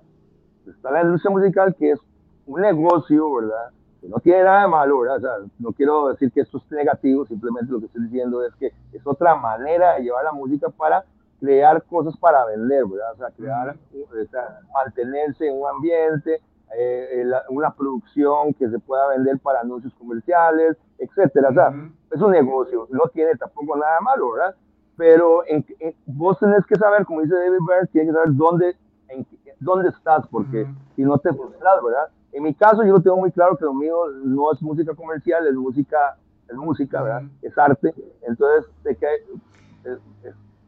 [0.67, 1.99] está la industria musical que es
[2.47, 3.69] un negocio, ¿verdad?
[4.01, 5.17] Que no tiene nada de malo, ¿verdad?
[5.17, 8.53] O sea, no quiero decir que esto es negativo, simplemente lo que estoy diciendo es
[8.55, 11.05] que es otra manera de llevar la música para
[11.45, 13.13] crear cosas para vender, ¿verdad?
[13.13, 16.41] O sea, crear, o sea, mantenerse en un ambiente,
[16.75, 21.49] eh, una producción que se pueda vender para anuncios comerciales, etcétera.
[21.49, 21.73] O sea,
[22.11, 24.55] es un negocio, no tiene tampoco nada malo, ¿verdad?
[24.97, 25.63] Pero en,
[26.07, 28.75] vos tenés que saber, como dice David Byrne, tienes que saber dónde
[29.09, 29.25] en
[29.59, 32.09] dónde estás, porque si no te frustras, ¿verdad?
[32.31, 35.45] En mi caso yo lo tengo muy claro que lo mío no es música comercial,
[35.45, 36.17] es música,
[36.49, 37.23] es música, ¿verdad?
[37.41, 37.93] Es arte.
[38.23, 39.07] Entonces, sé que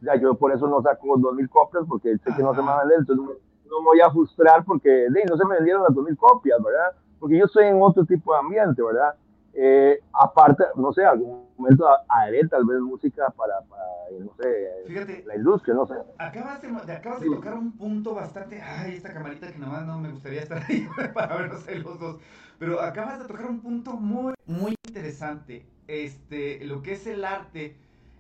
[0.01, 2.77] ya yo por eso no saco 2000 copias porque sé que no se me van
[2.77, 3.25] a vender, entonces
[3.65, 6.95] no, me voy a frustrar porque no se me vendieron las 2000 copias, ¿verdad?
[7.19, 9.15] Porque yo estoy en otro tipo de ambiente, ¿verdad?
[9.53, 13.83] Eh, aparte, no sé, algún momento haré tal vez música para, para
[14.19, 15.95] no sé, la industria, no sé.
[16.19, 20.12] Acabas de, acabas de tocar un punto bastante, ay, esta camarita que nomás no me
[20.12, 22.19] gustaría estar ahí para vernos los dos,
[22.60, 27.75] pero acabas de tocar un punto muy, muy interesante, este, lo que es el arte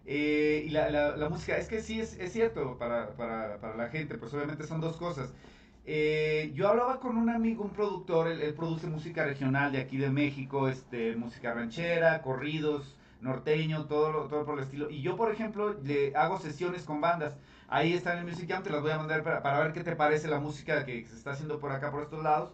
[0.09, 3.75] eh, y la, la, la, música, es que sí, es, es cierto para, para, para
[3.75, 5.33] la gente, pues obviamente son dos cosas.
[5.85, 10.09] Eh, yo hablaba con un amigo, un productor, él, produce música regional de aquí de
[10.09, 14.89] México, este, música ranchera, corridos, norteño, todo, todo por el estilo.
[14.89, 17.35] Y yo, por ejemplo, le hago sesiones con bandas.
[17.67, 20.29] Ahí está en Music Jam, te las voy a mandar para, ver qué te parece
[20.29, 22.53] la música que se está haciendo por acá, por estos lados.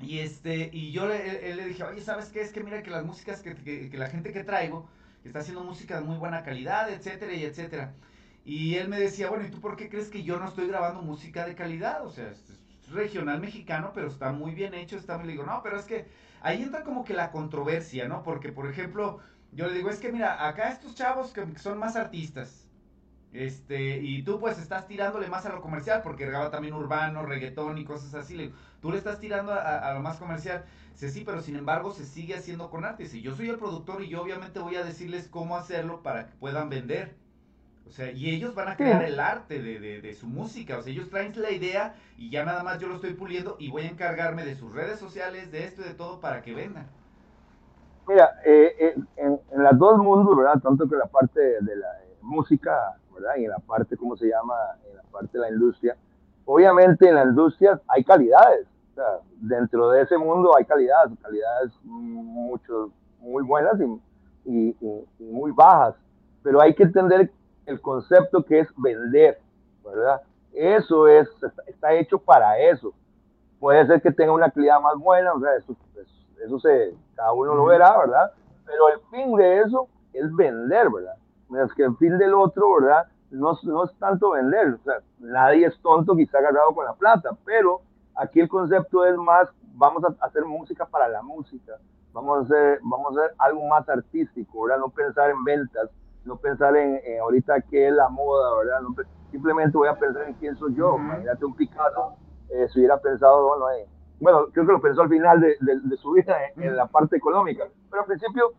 [0.00, 2.42] Y este, y yo le, le dije, oye, ¿sabes qué?
[2.42, 4.86] Es que mira que las músicas que, que la gente que traigo
[5.24, 7.94] está haciendo música de muy buena calidad, etcétera y etcétera.
[8.44, 11.02] Y él me decía, bueno, ¿y tú por qué crees que yo no estoy grabando
[11.02, 12.04] música de calidad?
[12.04, 12.60] O sea, es,
[12.90, 15.26] regional mexicano, pero está muy bien hecho, está muy...
[15.26, 16.06] Le digo, no, pero es que
[16.42, 18.22] ahí entra como que la controversia, ¿no?
[18.22, 19.20] Porque, por ejemplo,
[19.52, 22.63] yo le digo, es que mira, acá estos chavos que son más artistas,
[23.34, 27.78] este, y tú pues estás tirándole más a lo comercial, porque graba también urbano, reggaetón
[27.78, 28.36] y cosas así.
[28.36, 30.64] Le tú le estás tirando a, a, lo más comercial.
[30.94, 33.06] Sí, sí, pero sin embargo se sigue haciendo con arte.
[33.06, 36.36] Si yo soy el productor y yo obviamente voy a decirles cómo hacerlo para que
[36.36, 37.16] puedan vender.
[37.88, 40.78] O sea, y ellos van a crear el arte de, de, su música.
[40.78, 43.68] O sea, ellos traen la idea y ya nada más yo lo estoy puliendo y
[43.68, 46.86] voy a encargarme de sus redes sociales, de esto y de todo para que vendan.
[48.06, 50.60] Mira, eh, eh, en, en las dos mundos, ¿verdad?
[50.62, 53.36] Tanto que la parte de la eh, música, ¿verdad?
[53.36, 54.54] Y en la parte, ¿cómo se llama?
[54.90, 55.96] En la parte de la industria.
[56.44, 58.66] Obviamente en la industria hay calidades.
[58.92, 64.00] O sea, dentro de ese mundo hay calidades, calidades mucho, muy buenas y,
[64.44, 64.76] y,
[65.18, 65.96] y muy bajas.
[66.42, 67.30] Pero hay que entender
[67.66, 69.40] el concepto que es vender,
[69.84, 70.22] ¿verdad?
[70.52, 71.28] Eso es,
[71.66, 72.92] está hecho para eso.
[73.58, 75.74] Puede ser que tenga una calidad más buena, o sea, eso,
[76.44, 78.32] eso, se, cada uno lo verá, ¿verdad?
[78.66, 81.14] Pero el fin de eso es vender, ¿verdad?
[81.48, 83.06] Mientras que el fin del otro, ¿verdad?
[83.30, 86.94] No, no es tanto vender, o sea, nadie es tonto que está agarrado con la
[86.94, 87.80] plata, pero
[88.14, 91.78] aquí el concepto es más, vamos a hacer música para la música,
[92.12, 94.78] vamos a hacer, vamos a hacer algo más artístico, ¿verdad?
[94.78, 95.90] No pensar en ventas,
[96.24, 99.06] no pensar en, ahorita qué es la moda, ¿verdad?
[99.30, 100.96] simplemente voy a pensar en quién soy yo.
[100.96, 102.14] Imagínate un Picasso,
[102.50, 103.88] eh, si hubiera pensado, bueno, eh,
[104.20, 107.64] bueno, creo que lo pensó al final de, de, su vida en, la parte económica,
[107.90, 108.54] pero al principio eh,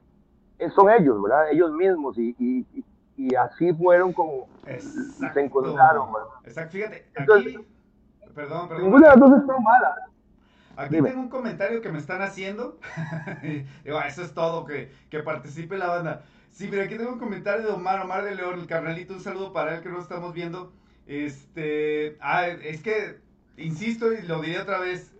[0.75, 1.51] son ellos, ¿verdad?
[1.51, 2.85] Ellos mismos y, y,
[3.17, 4.47] y así fueron como
[5.33, 6.29] se encontraron, ¿verdad?
[6.43, 7.57] Exacto, fíjate, aquí,
[8.33, 8.83] perdón, perdón.
[8.83, 9.95] Ninguna de las dos está mala.
[10.77, 12.79] Aquí tengo un comentario que me están haciendo.
[13.83, 16.23] Digo, eso es todo, que, que participe la banda.
[16.51, 19.53] Sí, pero aquí tengo un comentario de Omar, Omar de León, el carnalito, un saludo
[19.53, 20.71] para él que no estamos viendo.
[21.07, 23.19] Este, ah, es que,
[23.57, 25.13] insisto y lo diré otra vez,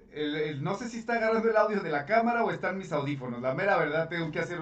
[0.62, 3.42] no sé si está agarrando el audio de la cámara o están mis audífonos.
[3.42, 4.60] La mera verdad, tengo que hacer,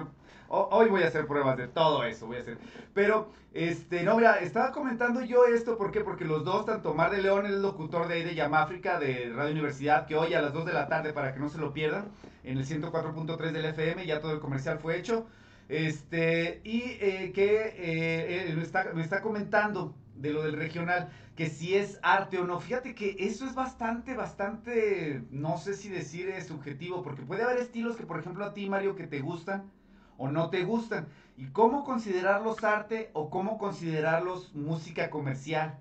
[0.54, 2.58] hoy voy a hacer pruebas de todo eso, voy a hacer.
[2.92, 6.00] Pero, este, no, mira, estaba comentando yo esto, ¿por qué?
[6.00, 9.52] Porque los dos, tanto Omar de León, el locutor de ahí de Yamáfrica, de Radio
[9.52, 12.06] Universidad, que hoy a las 2 de la tarde, para que no se lo pierdan,
[12.44, 15.26] en el 104.3 del FM, ya todo el comercial fue hecho.
[15.68, 21.48] Este, y eh, que eh, eh, está, me está comentando de lo del regional, que
[21.48, 22.60] si es arte o no.
[22.60, 27.58] Fíjate que eso es bastante, bastante, no sé si decir es subjetivo, porque puede haber
[27.58, 29.70] estilos que, por ejemplo, a ti, Mario, que te gustan
[30.18, 31.06] o no te gustan.
[31.36, 35.78] ¿Y cómo considerarlos arte o cómo considerarlos música comercial?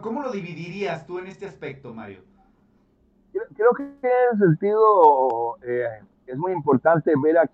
[0.00, 2.20] ¿Cómo lo dividirías tú en este aspecto, Mario?
[3.32, 5.56] Creo, que en ese sentido
[6.26, 7.50] es muy importante ver a,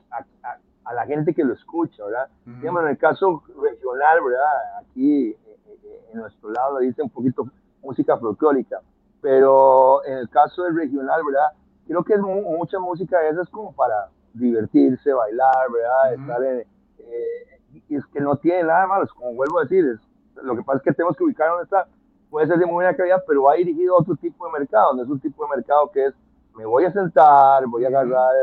[0.89, 2.29] a la gente que lo escucha, ¿verdad?
[2.47, 4.81] Digamos, en el caso regional, ¿verdad?
[4.81, 7.47] Aquí eh, eh, en nuestro lado dice un poquito
[7.83, 8.81] música folclórica,
[9.21, 11.53] pero en el caso del regional, ¿verdad?
[11.87, 16.15] Creo que es mucha música esa es como para divertirse, bailar, ¿verdad?
[16.15, 16.59] Estar en,
[16.99, 20.01] eh, y es que no tiene nada malo, como vuelvo a decir, es,
[20.43, 21.87] lo que pasa es que tenemos que ubicar dónde está,
[22.31, 25.03] puede ser de muy buena calidad, pero va dirigido a otro tipo de mercado, no
[25.03, 26.15] es un tipo de mercado que es,
[26.57, 28.35] me voy a sentar, voy a agarrar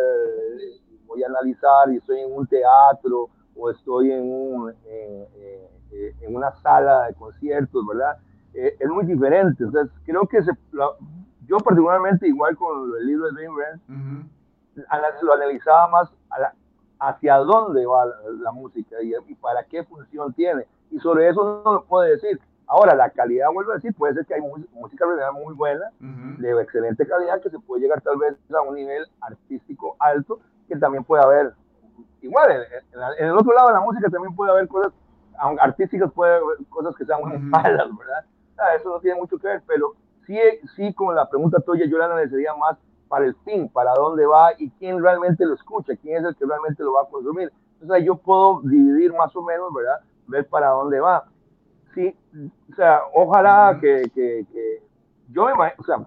[1.15, 7.08] voy a analizar y estoy en un teatro o estoy en, un, en, una sala
[7.08, 8.17] de conciertos, ¿verdad?
[8.54, 9.63] Eh, es muy diferente.
[9.63, 10.52] Entonces, creo que se,
[11.48, 13.54] yo particularmente, igual con el libro de Dream
[15.21, 16.09] lo analizaba más
[16.99, 18.05] hacia dónde va
[18.39, 20.65] la, música y, y, para qué función tiene.
[20.91, 22.39] Y sobre eso no lo puedo decir.
[22.67, 27.05] Ahora, la calidad, vuelvo a decir, puede ser que hay música muy buena, de excelente
[27.07, 31.23] calidad, que se puede llegar tal vez a un nivel artístico alto, que también puede
[31.23, 31.53] haber,
[32.21, 32.51] igual,
[33.19, 34.91] en, el otro lado de la música también puede haber cosas
[35.59, 38.25] artísticas, puede haber cosas que sean muy malas, ¿verdad?
[38.75, 39.93] eso no tiene mucho que ver, pero
[40.25, 40.39] sí,
[40.75, 42.77] sí, como la pregunta tuya, yo la analizaría más
[43.08, 46.46] para el fin, para dónde va y quién realmente lo escucha, quién es el que
[46.46, 47.52] realmente lo va a consumir.
[47.82, 50.00] Entonces yo puedo dividir más o menos, ¿verdad?
[50.28, 51.26] Ver para dónde va.
[51.94, 52.15] Sí,
[52.72, 54.84] o sea, ojalá que, que, que
[55.30, 56.06] yo me o sea,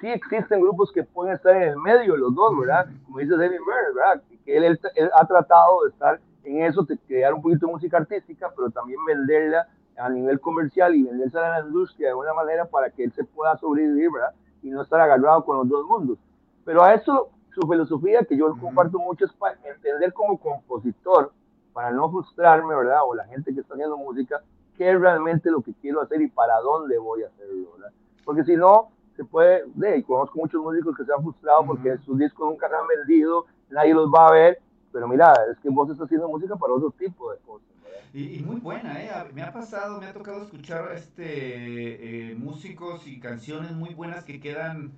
[0.00, 2.86] sí existen grupos que pueden estar en el medio los dos, ¿verdad?
[3.04, 4.22] Como dice David Byrne, ¿verdad?
[4.44, 4.80] Que él,
[5.14, 9.04] ha tratado de estar en eso, de crear un poquito de música artística, pero también
[9.04, 13.12] venderla a nivel comercial y venderse a la industria de una manera para que él
[13.12, 14.32] se pueda sobrevivir, ¿verdad?
[14.62, 16.18] Y no estar agarrado con los dos mundos.
[16.68, 21.32] Pero a eso su filosofía, que yo comparto mucho, es para entender como compositor,
[21.72, 23.00] para no frustrarme, ¿verdad?
[23.06, 24.42] O la gente que está haciendo música,
[24.76, 27.90] qué es realmente lo que quiero hacer y para dónde voy a hacerlo, ¿verdad?
[28.22, 32.18] Porque si no, se puede, de, conozco muchos músicos que se han frustrado porque sus
[32.18, 34.60] discos nunca se han vendido, nadie los va a ver,
[34.92, 37.66] pero mira, es que vos estás haciendo música para otro tipo de cosas.
[38.12, 39.10] Y, muy buena, ¿eh?
[39.32, 44.38] Me ha pasado, me ha tocado escuchar este, eh, músicos y canciones muy buenas que
[44.38, 44.92] quedan,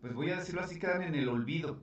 [0.00, 1.78] pues voy a decirlo así, quedan en el olvido.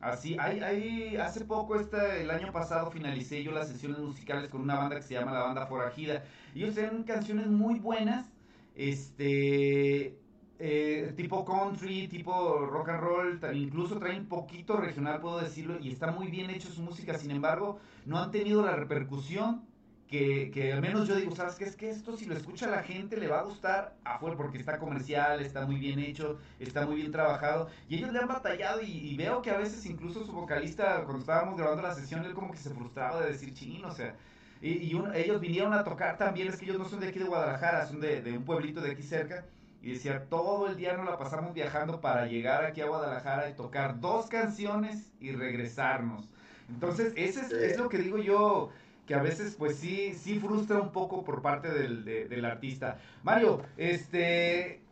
[0.00, 4.62] Así, hay, hay, hace poco, este, el año pasado, finalicé yo las sesiones musicales con
[4.62, 6.24] una banda que se llama La Banda Forajida.
[6.54, 8.30] Ellos tienen canciones muy buenas,
[8.74, 10.18] este,
[10.58, 16.10] eh, tipo country, tipo rock and roll, incluso traen poquito regional, puedo decirlo, y está
[16.12, 19.62] muy bien hecho su música, sin embargo, no han tenido la repercusión
[20.10, 21.64] que, que al menos yo digo, ¿sabes qué?
[21.64, 24.78] Es que esto si lo escucha la gente le va a gustar afuera porque está
[24.78, 29.16] comercial, está muy bien hecho, está muy bien trabajado, y ellos le han batallado y,
[29.16, 32.58] veo que a veces incluso su vocalista, cuando estábamos grabando la sesión, él como que
[32.58, 34.16] se frustraba de decir, chino, o sea,
[34.60, 37.86] y, ellos vinieron a tocar también, es que ellos no son de aquí de Guadalajara,
[37.86, 39.44] son de, de un pueblito de aquí cerca,
[39.82, 43.54] y decía, todo el día nos la pasamos viajando para llegar aquí a Guadalajara y
[43.54, 46.28] tocar dos canciones y regresarnos.
[46.68, 48.70] Entonces, ese es, lo que digo yo,
[49.10, 52.98] que a veces pues sí, sí frustra un poco por parte del, del artista.
[53.24, 54.84] Mario, este,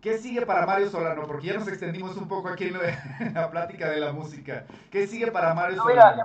[0.00, 1.26] ¿qué sigue para Mario Solano?
[1.26, 4.64] Porque ya nos extendimos un poco aquí en la, plática de la música.
[4.92, 6.22] ¿Qué sigue para Mario Solano?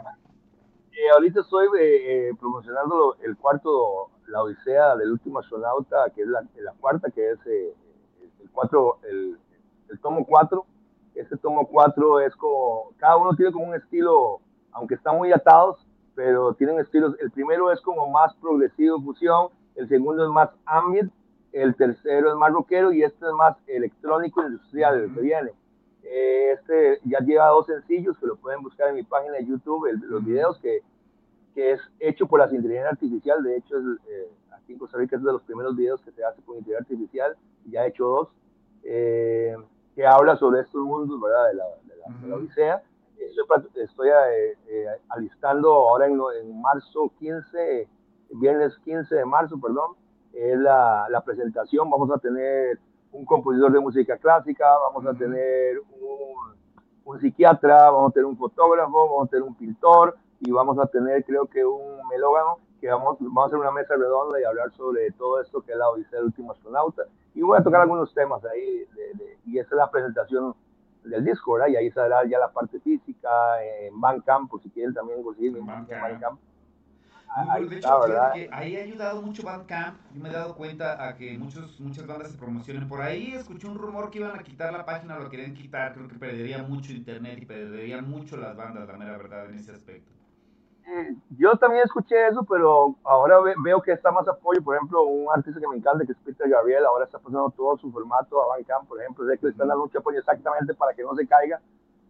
[0.92, 6.44] Eh, ahorita estoy eh, promocionando el cuarto, la Odisea del último astronauta, que es la,
[6.58, 7.74] la cuarta, que es el,
[8.54, 9.40] cuatro, el,
[9.90, 10.64] el tomo 4.
[11.16, 14.40] Este tomo 4 es como, cada uno tiene como un estilo,
[14.72, 15.89] aunque están muy atados,
[16.20, 17.16] pero tienen estilos.
[17.22, 21.14] El primero es como más progresivo, fusión, el segundo es más ambient,
[21.54, 25.52] el tercero es más rockero y este es más electrónico industrial, el que viene.
[26.04, 29.88] Eh, este ya lleva dos sencillos que lo pueden buscar en mi página de YouTube,
[30.10, 30.82] los videos que,
[31.56, 33.42] que, es hecho por la inteligencia artificial.
[33.42, 36.22] De hecho, es, eh, aquí en Costa Rica es de los primeros videos que se
[36.22, 37.38] hace con inteligencia artificial.
[37.72, 38.28] Ya he hecho dos.
[38.84, 39.56] Eh,
[39.96, 41.48] que habla sobre estos mundos, ¿verdad?
[41.48, 42.84] De la, de la, Odisea.
[43.20, 44.10] Estoy, estoy
[45.10, 47.88] alistando ahora en, en, marzo 15,
[48.32, 49.96] viernes 15 de marzo, perdón,
[50.34, 51.90] es la, la presentación.
[51.90, 52.80] Vamos a tener
[53.12, 56.56] un compositor de música clásica, vamos a tener un,
[57.06, 60.86] un, psiquiatra, vamos a tener un fotógrafo, vamos a tener un pintor y vamos a
[60.86, 64.72] tener creo que un melógano que vamos, vamos a hacer una mesa redonda y hablar
[64.72, 67.04] sobre todo esto que es la Odisea del último astronauta.
[67.36, 68.86] Y voy a tocar algunos temas ahí
[69.46, 70.56] y esa es la presentación
[71.04, 71.70] del disco, ¿verdad?
[71.70, 73.30] Y ahí saldrá ya la parte física,
[73.64, 76.40] en Bandcamp, por si quieren también conseguir en Bandcamp
[77.70, 78.02] de hecho,
[78.34, 80.00] que ahí ha ayudado mucho Bandcamp.
[80.14, 83.34] Yo me he dado cuenta a que muchos, muchas bandas se promocionen por ahí.
[83.34, 85.94] Escuché un rumor que iban a quitar la página, lo querían quitar.
[85.94, 89.72] Creo que perdería mucho internet y perderían mucho las bandas, la mera verdad, en ese
[89.72, 90.12] aspecto.
[90.92, 94.64] Eh, yo también escuché eso, pero ahora veo que está más apoyo.
[94.64, 97.78] Por ejemplo, un artista que me encanta, que es Peter Gabriel, ahora está pasando todo
[97.78, 99.28] su formato a Bandcamp, por ejemplo.
[99.28, 101.62] Sé que está dando mucho apoyo exactamente para que no se caiga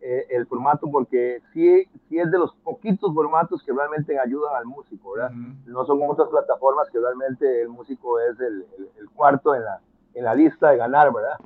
[0.02, 4.66] eh, el formato porque sí, sí es de los poquitos formatos que realmente ayudan al
[4.66, 5.32] músico, ¿verdad?
[5.66, 8.66] No son otras plataformas que realmente el músico es el,
[8.98, 9.82] el, cuarto en la,
[10.14, 11.38] en la lista de ganar, ¿verdad?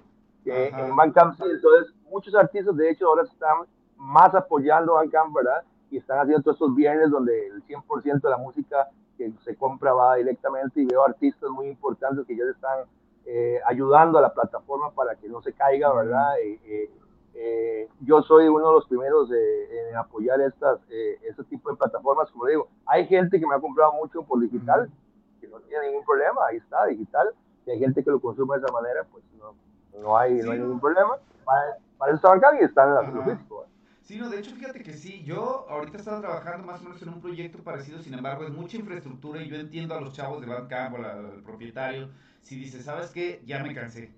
[0.43, 3.65] Que en Bandcamp sí, entonces muchos artistas de hecho ahora están
[3.97, 5.63] más apoyando Bandcamp, ¿verdad?
[5.93, 9.93] Y están haciendo todos estos bienes donde el 100% de la música que se compra
[9.93, 12.85] va directamente y veo artistas muy importantes que ya están
[13.25, 16.33] eh, ayudando a la plataforma para que no se caiga, ¿verdad?
[16.39, 16.89] eh,
[17.35, 22.29] eh, yo soy uno de los primeros en apoyar estas, eh, este tipo de plataformas.
[22.31, 24.89] Como digo, hay gente que me ha comprado mucho por digital,
[25.41, 27.29] que no tiene ningún problema, ahí está, digital.
[27.65, 29.55] Y hay gente que lo consume de esa manera, pues no,
[29.99, 31.17] no, hay, no hay ningún problema.
[31.43, 33.65] Para, eso está acá y están en la físico.
[34.03, 37.09] Sí, no, de hecho, fíjate que sí, yo ahorita estaba trabajando más o menos en
[37.09, 40.47] un proyecto parecido, sin embargo, es mucha infraestructura y yo entiendo a los chavos de
[40.47, 42.09] Bandcamp o al propietario,
[42.41, 43.41] si dice, ¿sabes qué?
[43.45, 44.11] Ya me cansé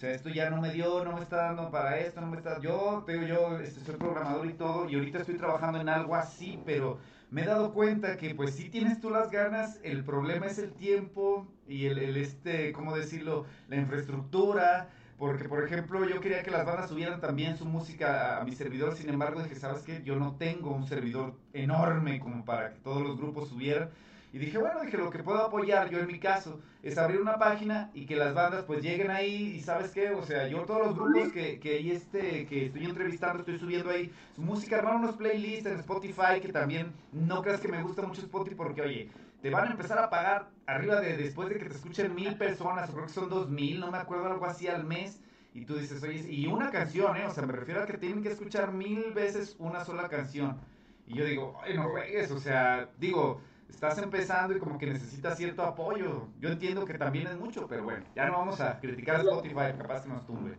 [0.00, 2.38] o sea, esto ya no me dio, no me está dando para esto, no me
[2.38, 2.58] está...
[2.60, 6.58] Yo, te yo este, soy programador y todo, y ahorita estoy trabajando en algo así,
[6.64, 6.98] pero
[7.30, 10.72] me he dado cuenta que pues si tienes tú las ganas, el problema es el
[10.72, 13.44] tiempo y el, el este, ¿cómo decirlo?
[13.68, 14.88] La infraestructura,
[15.20, 18.96] porque por ejemplo yo quería que las bandas subieran también su música a, mi servidor,
[18.96, 20.02] sin embargo dije, ¿sabes qué?
[20.02, 23.90] Yo no tengo un servidor enorme como para que todos los grupos subieran.
[24.32, 27.36] Y dije, bueno, dije, lo que puedo apoyar yo en mi caso es abrir una
[27.36, 30.86] página y que las bandas pues lleguen ahí y sabes qué, o sea, yo todos
[30.86, 35.16] los grupos que, que, este, que estoy entrevistando, estoy subiendo ahí su música, armar unos
[35.16, 39.10] playlists en Spotify, que también no creas que me gusta mucho Spotify porque, oye,
[39.42, 42.90] te van a empezar a pagar arriba de después de que te escuchen mil personas,
[42.90, 45.20] o creo que son dos mil, no me acuerdo, algo así al mes.
[45.52, 47.26] Y tú dices, oye, y una canción, ¿eh?
[47.26, 50.60] O sea, me refiero a que tienen que escuchar mil veces una sola canción.
[51.06, 55.36] Y yo digo, ay, no juegues, o sea, digo, estás empezando y como que necesitas
[55.36, 56.28] cierto apoyo.
[56.38, 59.76] Yo entiendo que también es mucho, pero bueno, ya no vamos a criticar a Spotify,
[59.76, 60.56] capaz que nos tumbe.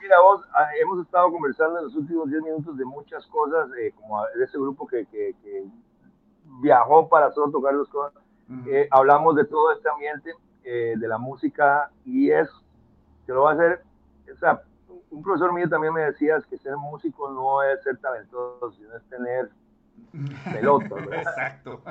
[0.00, 3.92] Mira, vos, ah, hemos estado conversando en los últimos 10 minutos de muchas cosas, eh,
[3.96, 5.34] como de ese grupo que, que,
[6.60, 8.22] viajó para solo tocar los cosas.
[8.66, 10.32] Eh, hablamos de todo este ambiente,
[10.64, 12.48] eh, de la música, y es,
[13.26, 13.82] que lo va a hacer,
[14.32, 14.62] o sea,
[15.10, 19.02] un profesor mío también me decía que ser músico no es ser talentoso, sino es
[19.08, 19.50] tener
[20.52, 20.96] pelota.
[21.12, 21.82] Exacto.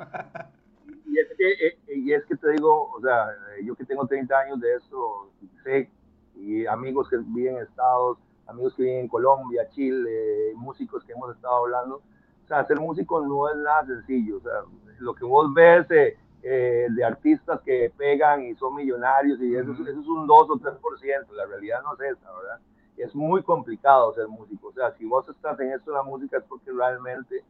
[1.06, 3.28] Y es, que, eh, y es que te digo, o sea,
[3.64, 5.30] yo que tengo 30 años de eso,
[5.64, 5.90] sé,
[6.36, 8.18] y amigos que viven en Estados,
[8.48, 12.02] amigos que viven en Colombia, Chile, músicos que hemos estado hablando,
[12.48, 14.62] o sea, ser músico no es nada sencillo, o sea,
[15.00, 19.74] lo que vos ves eh, eh, de artistas que pegan y son millonarios, y eso,
[19.74, 22.60] eso es un 2 o 3%, la realidad no es esa, ¿verdad?
[22.96, 26.38] Es muy complicado ser músico, o sea, si vos estás en esto de la música
[26.38, 27.44] es porque realmente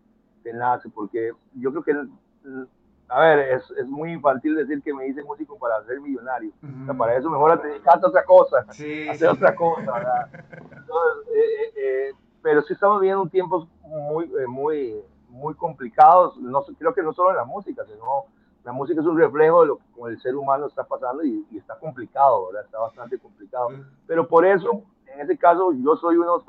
[0.54, 2.08] nace, porque yo creo que,
[3.10, 6.52] a ver, es, es, muy infantil decir que me hice músico para ser millonario.
[6.98, 10.30] para eso mejor a otra cosa, hacer otra cosa.
[11.30, 12.14] Eh, eh, eh,
[12.48, 14.96] pero sí estamos viviendo tiempos muy, muy,
[15.28, 18.24] muy complicados, no, creo que no solo en la música, sino
[18.64, 21.78] la música es un reflejo de lo que el ser humano está pasando y, está
[21.78, 22.64] complicado, ¿verdad?
[22.64, 23.68] Está bastante complicado.
[24.06, 26.42] Pero por eso, en ese caso, yo soy uno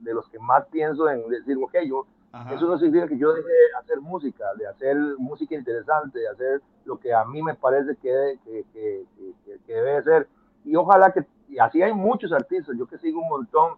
[0.00, 2.04] de los que más pienso en decir, ok, yo,
[2.50, 6.62] eso no significa que yo deje de hacer música, de hacer música interesante, de hacer
[6.84, 9.04] lo que a mí me parece que, que, que,
[9.64, 10.28] que debe ser.
[10.64, 13.74] Y ojalá que, y así hay muchos artistas, yo que sigo un montón,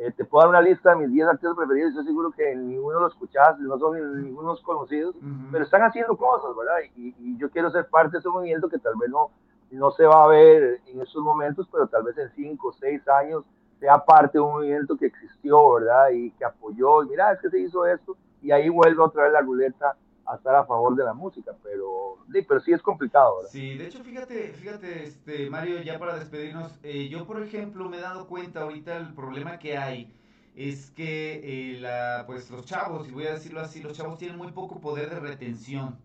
[0.00, 3.00] eh, te puedo dar una lista de mis 10 artistas preferidos, estoy seguro que ninguno
[3.00, 5.14] lo escuchas, no son ninguno conocidos,
[5.52, 6.78] pero están haciendo cosas, ¿verdad?
[6.96, 9.30] Y, yo quiero ser parte de ese movimiento que tal vez no,
[9.70, 13.08] no se va a ver en estos momentos, pero tal vez en 5 o 6
[13.08, 13.44] años
[13.78, 16.08] sea parte de un movimiento que existió, ¿verdad?
[16.14, 19.32] Y que apoyó, y mira, es que se hizo esto, y ahí vuelve otra vez
[19.34, 19.96] la ruleta
[20.30, 23.36] a estar a favor de la música, pero, sí, pero sí es complicado.
[23.38, 23.50] ¿verdad?
[23.50, 27.98] Sí, de hecho, fíjate, fíjate, este, Mario, ya para despedirnos, eh, yo por ejemplo me
[27.98, 30.14] he dado cuenta ahorita el problema que hay
[30.54, 31.40] es que
[31.74, 34.80] eh, la, pues los chavos, y voy a decirlo así, los chavos tienen muy poco
[34.80, 35.98] poder de retención.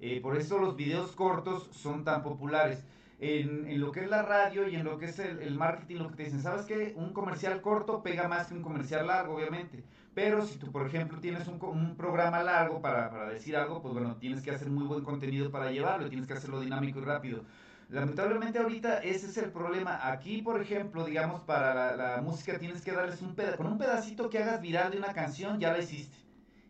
[0.00, 2.84] Eh, por eso los videos cortos son tan populares.
[3.20, 5.98] En, en, lo que es la radio y en lo que es el, el marketing,
[5.98, 6.92] lo que te dicen, ¿sabes qué?
[6.96, 9.84] Un comercial corto pega más que un comercial largo, obviamente.
[10.14, 13.94] Pero si tú, por ejemplo, tienes un, un programa largo para, para, decir algo, pues
[13.94, 17.44] bueno, tienes que hacer muy buen contenido para llevarlo, tienes que hacerlo dinámico y rápido.
[17.88, 20.10] Lamentablemente ahorita ese es el problema.
[20.10, 24.30] Aquí, por ejemplo, digamos, para la, música tienes que darles un pedacito, con un pedacito
[24.30, 26.16] que hagas viral de una canción, ya la hiciste.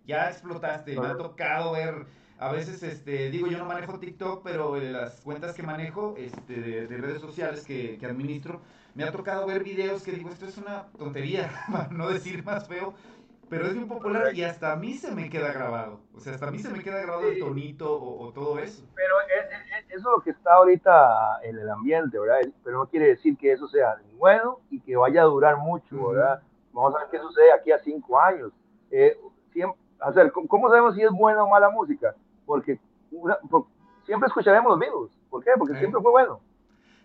[0.05, 0.99] Ya explotaste.
[0.99, 2.07] Me ha tocado ver,
[2.39, 6.87] a veces, este, digo, yo no manejo TikTok, pero las cuentas que manejo este, de,
[6.89, 8.61] de redes sociales que, que administro,
[8.95, 12.67] me ha tocado ver videos que digo, esto es una tontería, para no decir más
[12.67, 12.95] feo,
[13.53, 16.01] pero es muy popular y hasta a mí se me queda grabado.
[16.15, 18.83] O sea, hasta a mí se me queda grabado el tonito o, todo eso.
[18.95, 19.15] Pero
[19.91, 22.51] eso es lo que está ahorita en el ambiente, ¿verdad?
[22.65, 26.41] Pero no quiere decir que eso sea bueno y que vaya a durar mucho, ¿verdad?
[26.73, 28.53] Vamos a ver qué sucede aquí a cinco años.
[28.91, 29.19] Eh,
[29.53, 32.15] siempre, o sea, ¿cómo sabemos si es buena o mala música?
[32.47, 32.81] Porque
[34.07, 35.11] siempre escucharemos los mismos.
[35.29, 35.51] ¿Por qué?
[35.59, 36.41] Porque siempre fue bueno.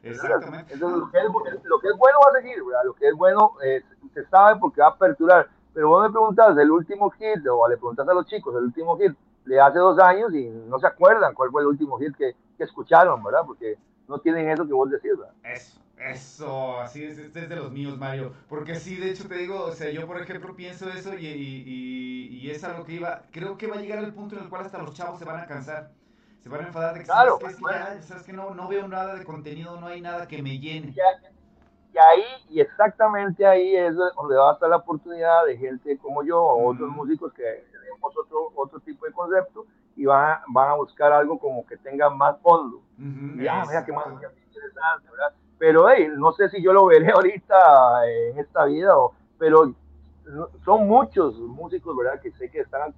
[0.01, 0.75] Exactamente.
[0.75, 1.25] Entonces, lo que, es,
[1.65, 2.85] lo que, es, bueno va a seguir, ¿verdad?
[2.85, 3.83] Lo que es bueno eh,
[4.13, 7.77] se sabe porque va a aperturar pero vos me preguntas el último hit, o le
[7.77, 9.13] preguntas a los chicos el último hit
[9.45, 12.63] de hace dos años y no se acuerdan cuál fue el último hit que, que
[12.63, 13.41] escucharon, ¿verdad?
[13.45, 15.35] Porque no tienen eso que vos decís, ¿verdad?
[15.43, 18.33] Eso, eso, así es, este es de los míos, Mario.
[18.49, 22.39] Porque sí, de hecho te digo, o sea, yo por ejemplo pienso eso y, y,
[22.41, 23.21] y, es a lo que iba.
[23.31, 25.39] Creo que va a llegar el punto en el cual hasta los chavos se van
[25.39, 25.91] a cansar.
[26.41, 29.13] Se van a enfadar de que, claro, ¿sabes, que, ¿sabes que no, no veo nada
[29.13, 30.91] de contenido, no hay nada que me llene.
[30.93, 31.03] Ya,
[31.93, 36.23] y ahí, y exactamente ahí es donde va a estar la oportunidad de gente como
[36.23, 39.65] yo o otros músicos que tenemos otro, otro tipo de concepto
[39.95, 42.81] y van, van a buscar algo como que tenga más fondo.
[43.37, 45.33] ya, mira qué más interesante, ¿verdad?
[45.57, 49.73] Pero hey, no sé si yo lo veré ahorita en esta vida, o, pero
[50.63, 52.21] son muchos músicos, ¿verdad?
[52.21, 52.93] Que sé que están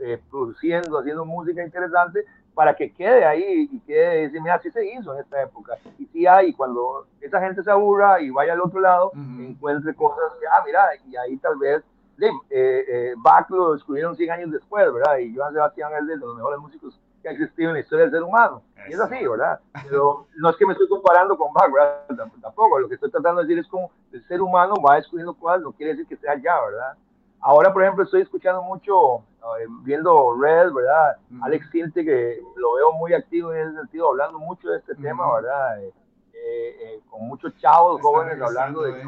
[0.00, 2.24] eh, produciendo, haciendo música interesante
[2.54, 5.76] para que quede ahí y quede, decir, mira, así se hizo en esta época.
[5.98, 10.32] Y si hay, cuando esa gente se aburra y vaya al otro lado, encuentre cosas
[10.38, 11.82] que, ah, mira, y ahí tal vez,
[12.20, 15.18] eh, eh, Bach lo descubrieron 100 años después, ¿verdad?
[15.18, 18.12] Y Joan Sebastián es de los mejores músicos que ha existido en la historia del
[18.12, 18.62] ser humano.
[18.88, 19.60] Y es así, ¿verdad?
[19.84, 22.28] Pero no es que me estoy comparando con Bach, ¿verdad?
[22.40, 25.62] Tampoco, lo que estoy tratando de decir es como el ser humano va descubriendo cosas,
[25.62, 26.96] no quiere decir que sea ya, ¿verdad?
[27.42, 29.18] Ahora, por ejemplo, estoy escuchando mucho,
[29.58, 31.16] eh, viendo Red, ¿verdad?
[31.42, 35.34] Alex Tinte, que lo veo muy activo en ese sentido, hablando mucho de este tema,
[35.34, 35.82] ¿verdad?
[35.82, 35.92] Eh,
[36.34, 39.02] eh, con muchos chavos jóvenes hablando de...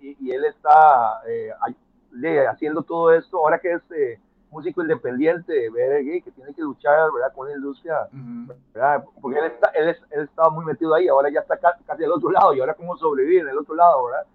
[0.00, 1.20] Y, y, él está
[2.50, 4.18] haciendo todo esto, ahora que es
[4.50, 7.34] músico independiente, ver que tiene que luchar, ¿verdad?
[7.34, 8.08] Con la industria,
[8.72, 9.04] ¿verdad?
[9.20, 12.30] Porque él, está, él, él estaba muy metido ahí, ahora ya está casi al otro
[12.30, 14.26] lado, y ahora cómo sobrevivir en el otro lado, ¿verdad?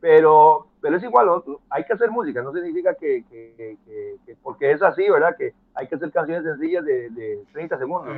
[0.00, 1.28] pero, pero es igual,
[1.70, 5.36] hay que hacer música, no significa que, que, que, porque es así, ¿verdad?
[5.36, 8.16] Que hay que hacer canciones sencillas de, de 30 segundos.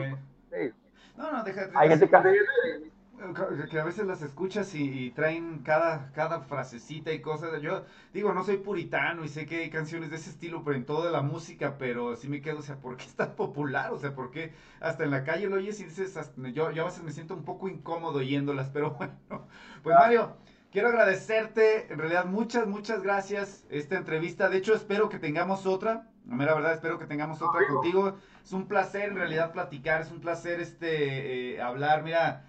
[0.50, 0.70] Sí.
[1.16, 1.72] No, no, déjate.
[1.74, 2.90] Hay gente que
[3.70, 7.60] que a veces las escuchas y, traen cada, cada frasecita y cosas.
[7.60, 7.84] Yo
[8.14, 11.10] digo, no soy puritano y sé que hay canciones de ese estilo pero en toda
[11.10, 13.92] la música, pero sí me quedo, o sea, ¿por qué es tan popular?
[13.92, 16.18] O sea, ¿por qué hasta en la calle lo oyes y dices,
[16.54, 19.14] yo, yo a veces me siento un poco incómodo oyéndolas, pero bueno.
[19.82, 20.36] Pues Mario,
[20.70, 24.48] Quiero agradecerte, en realidad muchas, muchas gracias esta entrevista.
[24.48, 26.06] De hecho, espero que tengamos otra.
[26.28, 28.14] La verdad, espero que tengamos otra contigo.
[28.44, 32.04] Es un placer en realidad platicar, es un placer este eh, hablar.
[32.04, 32.44] Mira,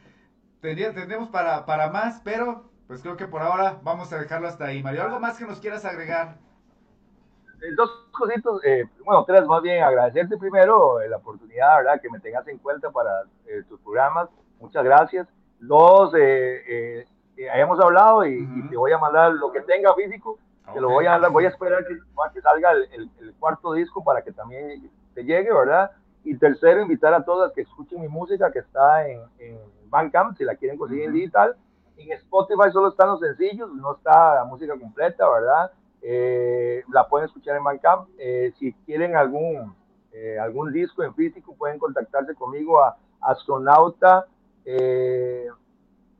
[0.62, 4.84] tendríamos para, para más, pero pues creo que por ahora vamos a dejarlo hasta ahí.
[4.84, 6.38] Mario, ¿algo más que nos quieras agregar?
[7.60, 12.00] Eh, dos cositos, eh, bueno, tres más bien, agradecerte primero la oportunidad, ¿verdad?
[12.00, 13.24] Que me tengas en cuenta para
[13.68, 14.30] tus programas.
[14.60, 15.28] Muchas gracias.
[15.60, 16.14] Dos,
[17.44, 20.38] eh, hayamos hablado y, te voy a mandar lo que tenga físico,
[20.74, 21.96] te lo voy a voy a esperar que,
[22.34, 25.92] que salga el, el, cuarto disco para que también te llegue, ¿verdad?
[26.24, 30.44] Y tercero, invitar a todas que escuchen mi música que está en, en Bandcamp, si
[30.44, 31.56] la quieren conseguir en digital.
[31.98, 35.72] En Spotify solo están los sencillos, no está la música completa, ¿verdad?
[36.02, 38.10] Eh, la pueden escuchar en Bandcamp.
[38.18, 39.76] Eh, si quieren algún,
[40.14, 44.26] eh, algún disco en físico, pueden contactarse conmigo a astronauta,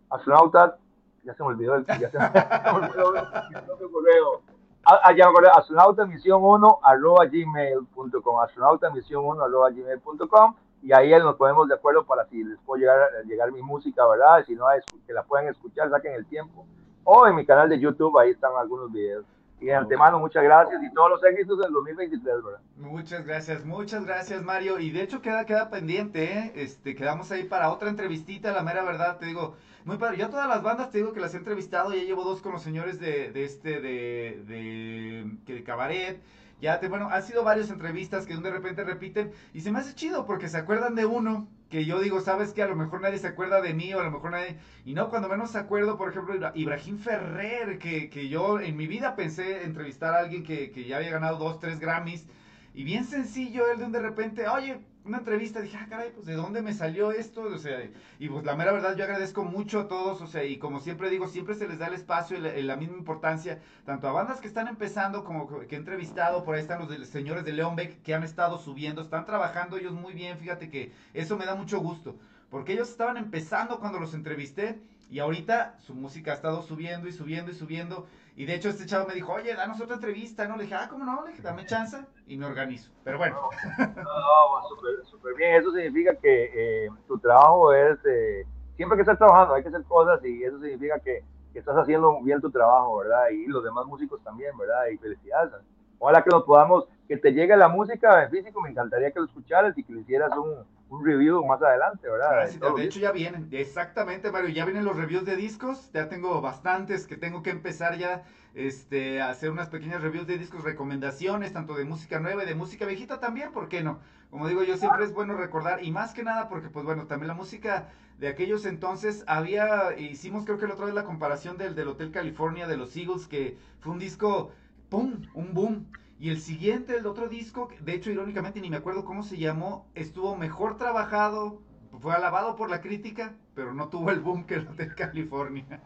[0.10, 0.78] astronauta,
[1.24, 4.42] ya se me olvidó el, ya se me, olvidó el correo.
[4.84, 11.68] Allá, astronauta misión 1 arroba gmail.com, astronauta misión 1 arroba gmail.com y ahí nos ponemos
[11.68, 14.44] de acuerdo para si les puedo llegar, llegar mi música, ¿verdad?
[14.46, 14.66] Si no,
[15.06, 16.66] que la puedan escuchar, saquen el tiempo.
[17.04, 19.26] O en mi canal de YouTube, ahí están algunos videos.
[19.62, 22.60] Y de antemano, muchas gracias y todos los éxitos del 2023, ¿verdad?
[22.78, 24.80] Muchas gracias, muchas gracias, Mario.
[24.80, 26.52] Y de hecho queda, queda pendiente, ¿eh?
[26.56, 29.56] Este, quedamos ahí para otra entrevistita, la mera verdad, te digo,
[29.86, 30.18] muy padre.
[30.18, 32.54] Yo a todas las bandas te digo que las he entrevistado, ya llevo dos con
[32.54, 36.20] los señores de, de este, de, de, de Cabaret
[36.62, 39.96] ya te, bueno, han sido varias entrevistas que de repente repiten y se me hace
[39.96, 43.18] chido porque se acuerdan de uno que yo digo, sabes que a lo mejor nadie
[43.18, 45.98] se acuerda de mí o a lo mejor nadie, y no, cuando menos se acuerdo,
[45.98, 50.72] por ejemplo, Ibrahim Ferrer, que, que yo en mi vida pensé entrevistar a alguien que,
[50.72, 52.28] que ya había ganado dos, tres Grammys,
[52.74, 56.62] y bien sencillo, él de repente, oye, una entrevista, dije, ah, caray, pues de dónde
[56.62, 57.80] me salió esto, o sea,
[58.20, 61.10] y pues la mera verdad yo agradezco mucho a todos, o sea, y como siempre
[61.10, 64.48] digo, siempre se les da el espacio y la, misma importancia, tanto a bandas que
[64.48, 68.14] están empezando como que he entrevistado, por ahí están los señores de León Beck que
[68.14, 72.16] han estado subiendo, están trabajando ellos muy bien, fíjate que eso me da mucho gusto,
[72.52, 74.80] porque ellos estaban empezando cuando los entrevisté,
[75.12, 78.86] y ahorita su música ha estado subiendo y subiendo y subiendo, y de hecho este
[78.86, 80.56] chavo me dijo, oye, danos otra entrevista, ¿no?
[80.56, 81.24] Le dije, ah, ¿cómo no?
[81.24, 82.92] Le dije, dame chance y me organizo.
[83.04, 83.50] Pero bueno.
[83.78, 85.56] No, no, súper bien.
[85.56, 88.46] Eso significa que eh, tu trabajo es, eh,
[88.78, 92.22] siempre que estás trabajando hay que hacer cosas y eso significa que, que, estás haciendo
[92.22, 93.30] bien tu trabajo, ¿verdad?
[93.30, 94.88] Y los demás músicos también, ¿verdad?
[94.94, 95.54] Y felicidades.
[96.00, 99.26] Ojalá que nos podamos, que te llegue la música en físico, me encantaría que lo
[99.26, 102.50] escucharas y que le hicieras un, un review más adelante, ¿verdad?
[102.76, 107.08] de hecho ya vienen, exactamente, Mario, ya vienen los reviews de discos, ya tengo bastantes
[107.08, 108.26] que tengo que empezar ya
[108.56, 112.56] este, a hacer unas pequeñas reviews de discos, recomendaciones, tanto de música nueva y de
[112.56, 114.00] música viejita también, ¿por qué no?
[114.30, 117.30] Como digo yo, siempre es bueno recordar, y más que nada porque, pues bueno, también
[117.30, 117.88] la música
[118.18, 122.12] de aquellos entonces había, hicimos creo que la otra vez la comparación del, del Hotel
[122.12, 124.52] California de los Eagles, que fue un disco,
[124.90, 125.86] ¡pum!, un boom
[126.22, 129.90] y el siguiente, el otro disco, de hecho, irónicamente, ni me acuerdo cómo se llamó,
[129.96, 131.64] estuvo mejor trabajado,
[132.00, 135.82] fue alabado por la crítica, pero no tuvo el boom que lo de California.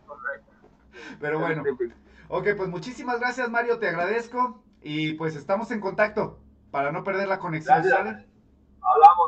[1.21, 1.63] Pero bueno.
[2.27, 4.61] Ok, pues muchísimas gracias, Mario, te agradezco.
[4.81, 7.77] Y pues estamos en contacto para no perder la conexión.
[7.77, 8.25] Hablamos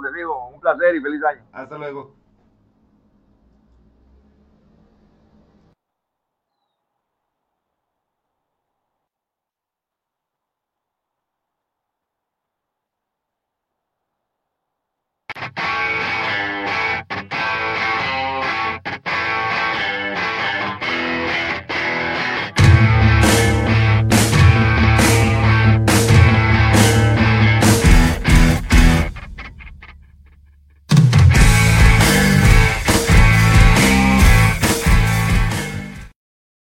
[0.04, 1.46] de vivo, un placer y feliz año.
[1.54, 2.17] Hasta luego.